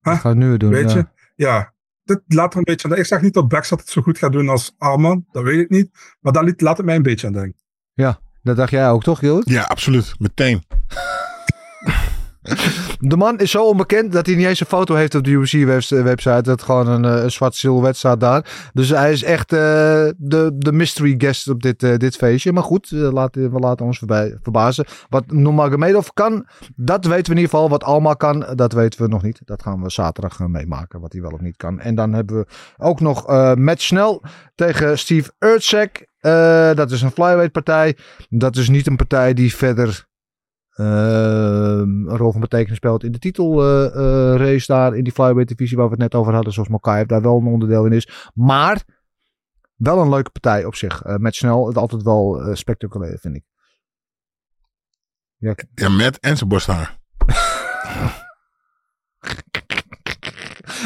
[0.00, 0.20] Huh?
[0.20, 0.96] Ga nu doen, Weet ja.
[0.96, 1.06] je?
[1.34, 1.72] Ja.
[2.04, 4.32] Dit laat er een beetje aan Ik zeg niet dat Backstad het zo goed gaat
[4.32, 5.24] doen als Armand.
[5.32, 5.90] Dat weet ik niet.
[6.20, 7.60] Maar daar laat het mij een beetje aan denken.
[7.92, 9.48] Ja, dat dacht jij ook toch, Gilt?
[9.48, 10.14] Ja, absoluut.
[10.18, 10.62] Meteen.
[12.98, 16.42] De man is zo onbekend dat hij niet eens een foto heeft op de UFC-website.
[16.42, 18.70] Dat gewoon een, een zwart silhouet staat daar.
[18.72, 19.58] Dus hij is echt uh,
[20.16, 22.52] de, de mystery guest op dit, uh, dit feestje.
[22.52, 24.84] Maar goed, uh, laten, we laten ons voorbij, verbazen.
[25.08, 27.68] Wat Nurmagomedov kan, dat weten we in ieder geval.
[27.68, 29.40] Wat Alma kan, dat weten we nog niet.
[29.44, 31.80] Dat gaan we zaterdag meemaken, wat hij wel of niet kan.
[31.80, 34.20] En dan hebben we ook nog Matt Snell
[34.54, 36.08] tegen Steve Ertzek.
[36.76, 37.96] dat is een flyweight partij.
[38.28, 40.06] Dat is niet een partij die verder...
[40.76, 41.43] Uh,
[42.14, 45.92] een rol van betekenis speelt in de titelrace daar in die flyweight divisie waar we
[45.92, 48.30] het net over hadden, zoals Mokaev daar wel een onderdeel in is.
[48.34, 48.82] Maar
[49.76, 51.02] wel een leuke partij op zich.
[51.04, 53.42] met snel, het altijd wel spectaculair vind ik.
[55.36, 56.98] Ja, ja met en zijn borsthaar.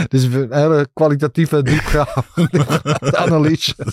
[0.08, 3.74] Dit is een hele kwalitatieve diepgaande analyse.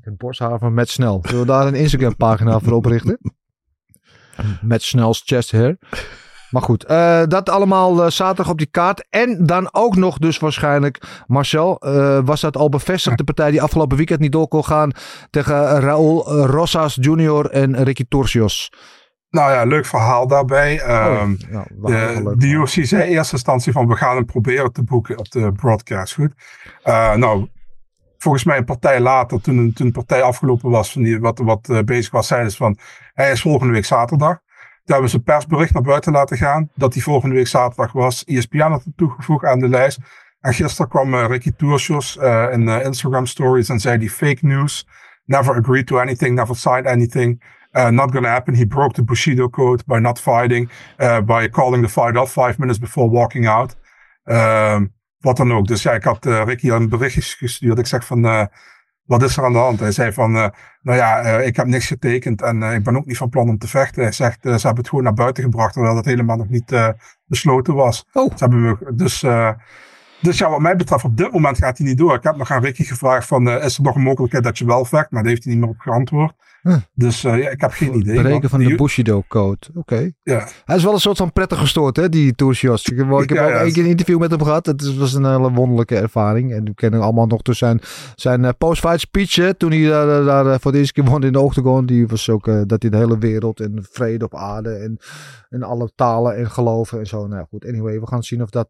[0.00, 1.20] Het borsthaar van Met Snel.
[1.22, 3.18] Zullen we daar een Instagram pagina voor oprichten?
[4.62, 5.76] Met snels chest hair.
[6.50, 9.06] Maar goed, uh, dat allemaal uh, zaterdag op die kaart.
[9.10, 13.62] En dan ook nog dus waarschijnlijk, Marcel, uh, was dat al bevestigd, de partij die
[13.62, 14.92] afgelopen weekend niet door kon gaan
[15.30, 17.50] tegen Raúl Rosas Jr.
[17.50, 18.72] en Ricky Torcios.
[19.30, 20.82] Nou ja, leuk verhaal daarbij.
[20.82, 24.72] Oh, um, ja, de de UFC zei in eerste instantie van we gaan hem proberen
[24.72, 26.14] te boeken op de broadcast.
[26.14, 26.32] Goed.
[27.16, 27.48] nou,
[28.22, 31.68] volgens mij een partij later, toen, toen de partij afgelopen was, van die, wat, wat
[31.70, 32.78] uh, bezig was, zeiden ze van,
[33.14, 34.38] hij is volgende week zaterdag.
[34.84, 38.24] Toen hebben ze een persbericht naar buiten laten gaan, dat hij volgende week zaterdag was.
[38.24, 39.98] ESPN had toegevoegd aan de lijst.
[40.40, 44.86] En gisteren kwam uh, Ricky Tourcios uh, in Instagram stories en zei die fake news.
[45.24, 47.42] Never agreed to anything, never signed anything.
[47.72, 48.54] not gonna happen.
[48.54, 50.70] He broke the Bushido code by not fighting,
[51.24, 53.76] by calling the fight off five minutes before walking out.
[54.24, 55.66] Um, wat dan ook.
[55.66, 57.78] Dus ja, ik had uh, Ricky een berichtje gestuurd.
[57.78, 58.44] Ik zeg van, uh,
[59.04, 59.80] wat is er aan de hand?
[59.80, 60.46] Hij zei van, uh,
[60.82, 63.68] nou ja, ik heb niks getekend en ik ben ook niet van plan om te
[63.68, 64.02] vechten.
[64.02, 67.74] Hij zegt, ze hebben het gewoon naar buiten gebracht, terwijl dat helemaal nog niet besloten
[67.74, 68.06] was.
[68.12, 68.30] Oh.
[68.30, 69.20] Ze hebben me, dus,
[70.20, 72.14] dus ja, wat mij betreft, op dit moment gaat hij niet door.
[72.14, 74.84] Ik heb nog aan Ricky gevraagd van, is er nog een mogelijkheid dat je wel
[74.84, 75.10] vecht?
[75.10, 76.32] Maar daar heeft hij niet meer op geantwoord.
[76.62, 76.76] Huh.
[76.94, 78.20] Dus uh, ja, ik heb geen idee.
[78.20, 79.66] Breken van de Bushido-code.
[79.68, 79.78] Oké.
[79.78, 80.14] Okay.
[80.22, 80.48] Ja.
[80.64, 82.86] Hij is wel een soort van prettig gestoord, hè, die Toursios.
[82.86, 84.66] Ik heb, ik heb ja, ook ja, één keer een interview met hem gehad.
[84.66, 86.52] Het was een hele wonderlijke ervaring.
[86.52, 87.80] En we kennen allemaal nog dus zijn,
[88.14, 89.34] zijn uh, post-fight speech.
[89.34, 91.86] Hè, toen hij daar, daar voor de eerste keer won in de octagon.
[91.86, 94.98] Die was ook uh, dat hij de hele wereld en vrede op aarde en,
[95.48, 97.26] en alle talen en geloven en zo.
[97.26, 98.68] Nou goed, anyway, we gaan zien of dat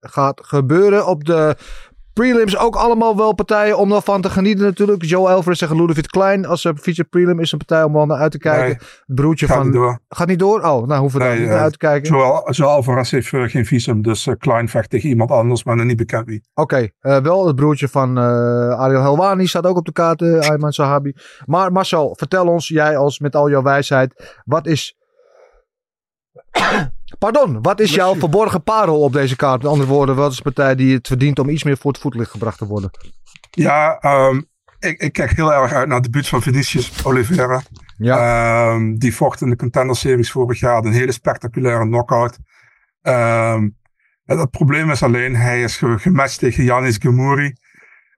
[0.00, 1.56] gaat gebeuren op de
[2.20, 5.04] prelims ook allemaal wel partijen om van te genieten natuurlijk.
[5.04, 8.18] Joe Alvarez tegen Ludovic Klein als uh, feature prelim is een partij om wel naar
[8.18, 8.64] uit te kijken.
[8.64, 8.72] Nee,
[9.06, 9.64] het broertje gaat van...
[9.64, 9.98] Niet door.
[10.08, 10.60] Gaat niet door?
[10.60, 12.12] Oh, nou hoeven we nee, daar niet naar uit te kijken.
[12.12, 15.76] Joe, Joe Alvarez heeft uh, geen visum, dus uh, Klein vecht tegen iemand anders, maar
[15.76, 16.44] nog niet bekend wie.
[16.54, 21.14] Oké, okay, wel het broertje van Ariel Helwani staat ook op de kaart, Ayman Sahabi.
[21.44, 24.96] Maar Marcel, vertel ons, jij als met al jouw wijsheid, wat is...
[27.18, 29.62] Pardon, wat is jouw verborgen parel op deze kaart?
[29.62, 32.00] Met andere woorden, wat is de partij die het verdient om iets meer voor het
[32.00, 32.90] voetlicht gebracht te worden?
[33.50, 34.46] Ja, um,
[34.78, 37.62] ik, ik, kijk heel erg uit naar de debuut van Vinicius Oliveira.
[37.96, 38.72] Ja.
[38.72, 40.84] Um, die vocht in de Contender Series vorig jaar.
[40.84, 42.38] Een hele spectaculaire knockout.
[43.02, 43.76] Um,
[44.24, 47.52] het probleem is alleen, hij is gematcht tegen Janis Gemouri.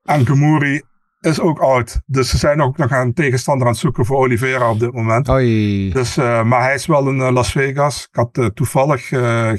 [0.03, 0.83] En Gemouri
[1.29, 2.01] is ook oud.
[2.07, 5.29] Dus ze zijn ook nog een tegenstander aan het zoeken voor Oliveira op dit moment.
[5.29, 5.93] Oei.
[5.93, 8.03] Dus, uh, maar hij is wel in uh, Las Vegas.
[8.11, 9.09] Ik had uh, toevallig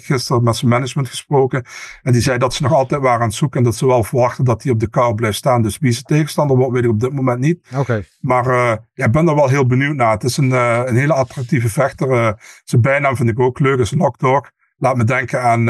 [0.05, 1.65] gisteren met zijn management gesproken.
[2.01, 3.57] En die zei dat ze nog altijd waren aan het zoeken.
[3.59, 5.61] En dat ze wel verwachten dat hij op de kaart blijft staan.
[5.61, 7.67] Dus wie zijn tegenstander wordt, weet ik op dit moment niet.
[7.71, 7.79] Oké.
[7.79, 8.05] Okay.
[8.19, 8.45] Maar
[8.93, 10.11] ja, ik ben er wel heel benieuwd naar.
[10.11, 12.37] Het is een, een hele attractieve vechter.
[12.63, 13.79] zijn bijnaam vind ik ook leuk.
[13.79, 14.51] is Lockdog.
[14.77, 15.69] Laat me denken aan,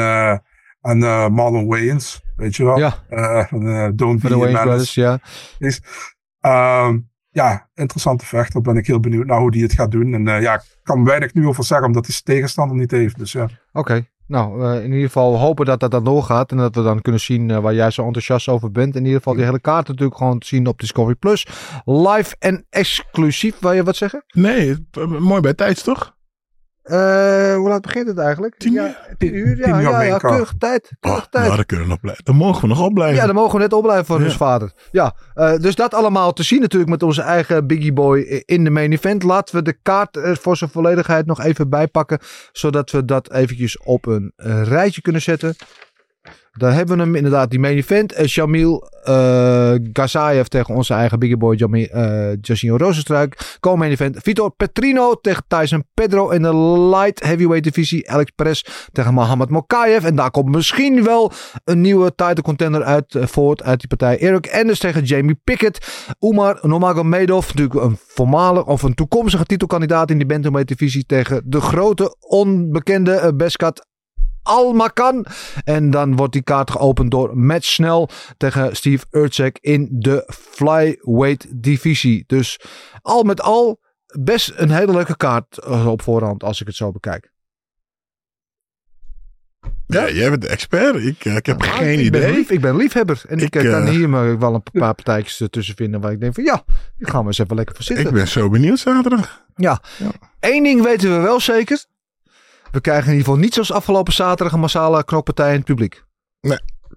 [0.80, 0.98] aan
[1.32, 2.22] Marlon Wayans.
[2.40, 2.78] Weet je wel?
[2.78, 2.94] Ja.
[3.10, 5.20] Uh, don't be Brothers, ja.
[5.58, 5.82] Is,
[6.40, 8.60] um, ja, interessante vechter.
[8.60, 10.14] Ben ik heel benieuwd naar hoe die het gaat doen.
[10.14, 13.18] En uh, ja, ik kan weinig nu over zeggen, omdat hij zijn tegenstander niet heeft.
[13.18, 13.42] Dus ja.
[13.42, 13.52] Oké.
[13.72, 14.08] Okay.
[14.26, 16.50] Nou, uh, in ieder geval hopen dat dat dan doorgaat.
[16.50, 18.96] En dat we dan kunnen zien uh, waar jij zo enthousiast over bent.
[18.96, 21.46] In ieder geval die hele kaart natuurlijk gewoon te zien op Discovery Plus.
[21.84, 23.58] Live en exclusief.
[23.58, 24.24] Wil je wat zeggen?
[24.32, 24.86] Nee,
[25.18, 26.18] mooi bij tijds toch?
[26.90, 28.56] Uh, hoe laat begint het eigenlijk?
[28.56, 29.56] Tien ja, tien uur.
[29.56, 30.20] Ja, tien ja, ja, tijd.
[30.20, 30.90] Keurige oh, tijd.
[31.00, 32.24] Nou, dan, kunnen we nog blijven.
[32.24, 33.16] dan mogen we nog opblijven.
[33.16, 34.24] Ja, dan mogen we net opblijven voor ja.
[34.24, 34.72] ons vader.
[34.90, 38.70] Ja, uh, dus dat allemaal te zien natuurlijk met onze eigen Biggie Boy in de
[38.70, 39.22] main event.
[39.22, 42.18] Laten we de kaart er voor zijn volledigheid nog even bijpakken.
[42.52, 44.32] Zodat we dat eventjes op een
[44.64, 45.54] rijtje kunnen zetten.
[46.50, 48.18] Dan hebben we hem inderdaad, die main event.
[48.18, 49.74] Uh, Shamil uh,
[50.42, 53.56] tegen onze eigen biggie boy Jamil, uh, Jacinho Rozenstruik.
[53.60, 54.16] Co-main event.
[54.22, 58.10] Vitor Petrino tegen Tyson Pedro in de light heavyweight divisie.
[58.10, 60.04] Alex Perez tegen Mohamed Mokayev.
[60.04, 61.32] En daar komt misschien wel
[61.64, 64.18] een nieuwe title contender uit uh, voort uit die partij.
[64.18, 65.86] Eric Anders tegen Jamie Pickett.
[66.20, 71.60] Umar Nurmagomedov, natuurlijk een voormalig of een toekomstige titelkandidaat in die bantamweight divisie tegen de
[71.60, 73.88] grote onbekende Beskat
[74.42, 75.26] Almakan.
[75.64, 81.62] En dan wordt die kaart geopend door Matt Snell tegen Steve Urcek in de flyweight
[81.62, 82.24] divisie.
[82.26, 82.60] Dus
[83.02, 83.80] al met al
[84.20, 87.30] best een hele leuke kaart op voorhand als ik het zo bekijk.
[89.86, 90.94] Ja, ja jij bent de expert.
[90.96, 92.20] Ik, ik heb nou, geen ik idee.
[92.20, 93.22] Ben lief, ik ben liefhebber.
[93.28, 96.20] En ik, Ik, kan uh, hier maar wel een paar partijtjes tussen vinden waar ik
[96.20, 96.64] denk van ja,
[96.96, 98.06] hier gaan we eens even lekker voor zitten.
[98.06, 99.44] Ik ben zo benieuwd zaterdag.
[99.56, 99.82] Ja.
[100.40, 101.84] Eén ding weten we wel zeker.
[102.70, 106.04] We krijgen in ieder geval niet zoals afgelopen zaterdag een massale knokpartij in het publiek.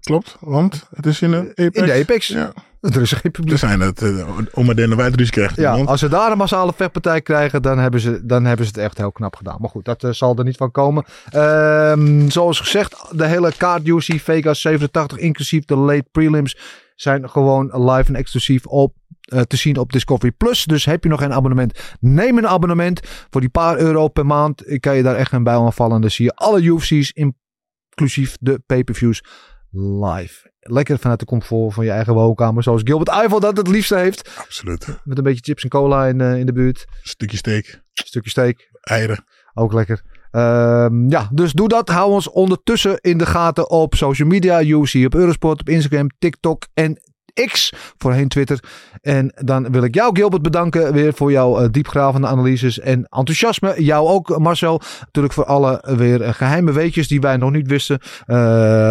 [0.00, 1.76] Klopt, want het is in de Apex.
[1.76, 2.26] In de Apex.
[2.26, 2.52] Ja.
[2.80, 3.58] Er is geen Er publiek.
[3.58, 7.62] zijn het uh, oma Den Wijdruus krijgt Ja, als ze daar een massale vechtpartij krijgen,
[7.62, 9.56] dan hebben, ze, dan hebben ze het echt heel knap gedaan.
[9.60, 11.04] Maar goed, dat eh, zal er niet van komen.
[11.30, 16.56] Ehm, zoals gezegd, de hele kaart UC Vegas 87, inclusief de late prelims,
[16.94, 20.64] zijn gewoon live en exclusief op eh, te zien op Discovery Plus.
[20.64, 23.00] Dus heb je nog geen abonnement, neem een abonnement.
[23.30, 26.00] Voor die paar euro per maand kan je daar echt een bij aanvallen.
[26.00, 29.22] Dan zie je alle UFC's, inclusief de pay-per-views,
[29.70, 30.52] live.
[30.60, 34.38] Lekker vanuit de comfort van je eigen woonkamer, zoals Gilbert Eiffel dat het liefste heeft.
[34.38, 34.98] Absoluut.
[35.04, 36.84] Met een beetje chips en cola in, de in de buurt.
[37.02, 39.24] stukje steak, stukje steak, eieren.
[39.54, 40.02] ook lekker.
[40.30, 41.88] Ehm, ja, dus doe dat.
[41.88, 44.62] Hou ons ondertussen in de gaten op social media.
[44.62, 47.00] UFC op Eurosport, op Instagram, TikTok en
[47.34, 48.60] X, voorheen Twitter.
[49.02, 53.82] En dan wil ik jou, Gilbert, bedanken weer voor jouw eh, diepgravende analyses en enthousiasme.
[53.82, 54.80] Jou ook, Marcel.
[55.00, 57.98] Natuurlijk voor alle eh, weer eh, geheime weetjes die wij nog niet wisten.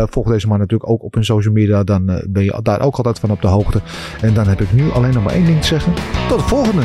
[0.10, 1.84] Volg deze man natuurlijk ook op hun social media.
[1.84, 3.82] Dan ben je daar ook altijd van op de hoogte.
[4.22, 5.94] En dan heb ik nu alleen nog maar één ding te zeggen.
[6.28, 6.82] Tot de volgende.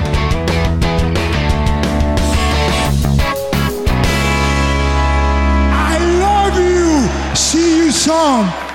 [5.91, 7.07] I love you.
[7.33, 8.67] See you soon.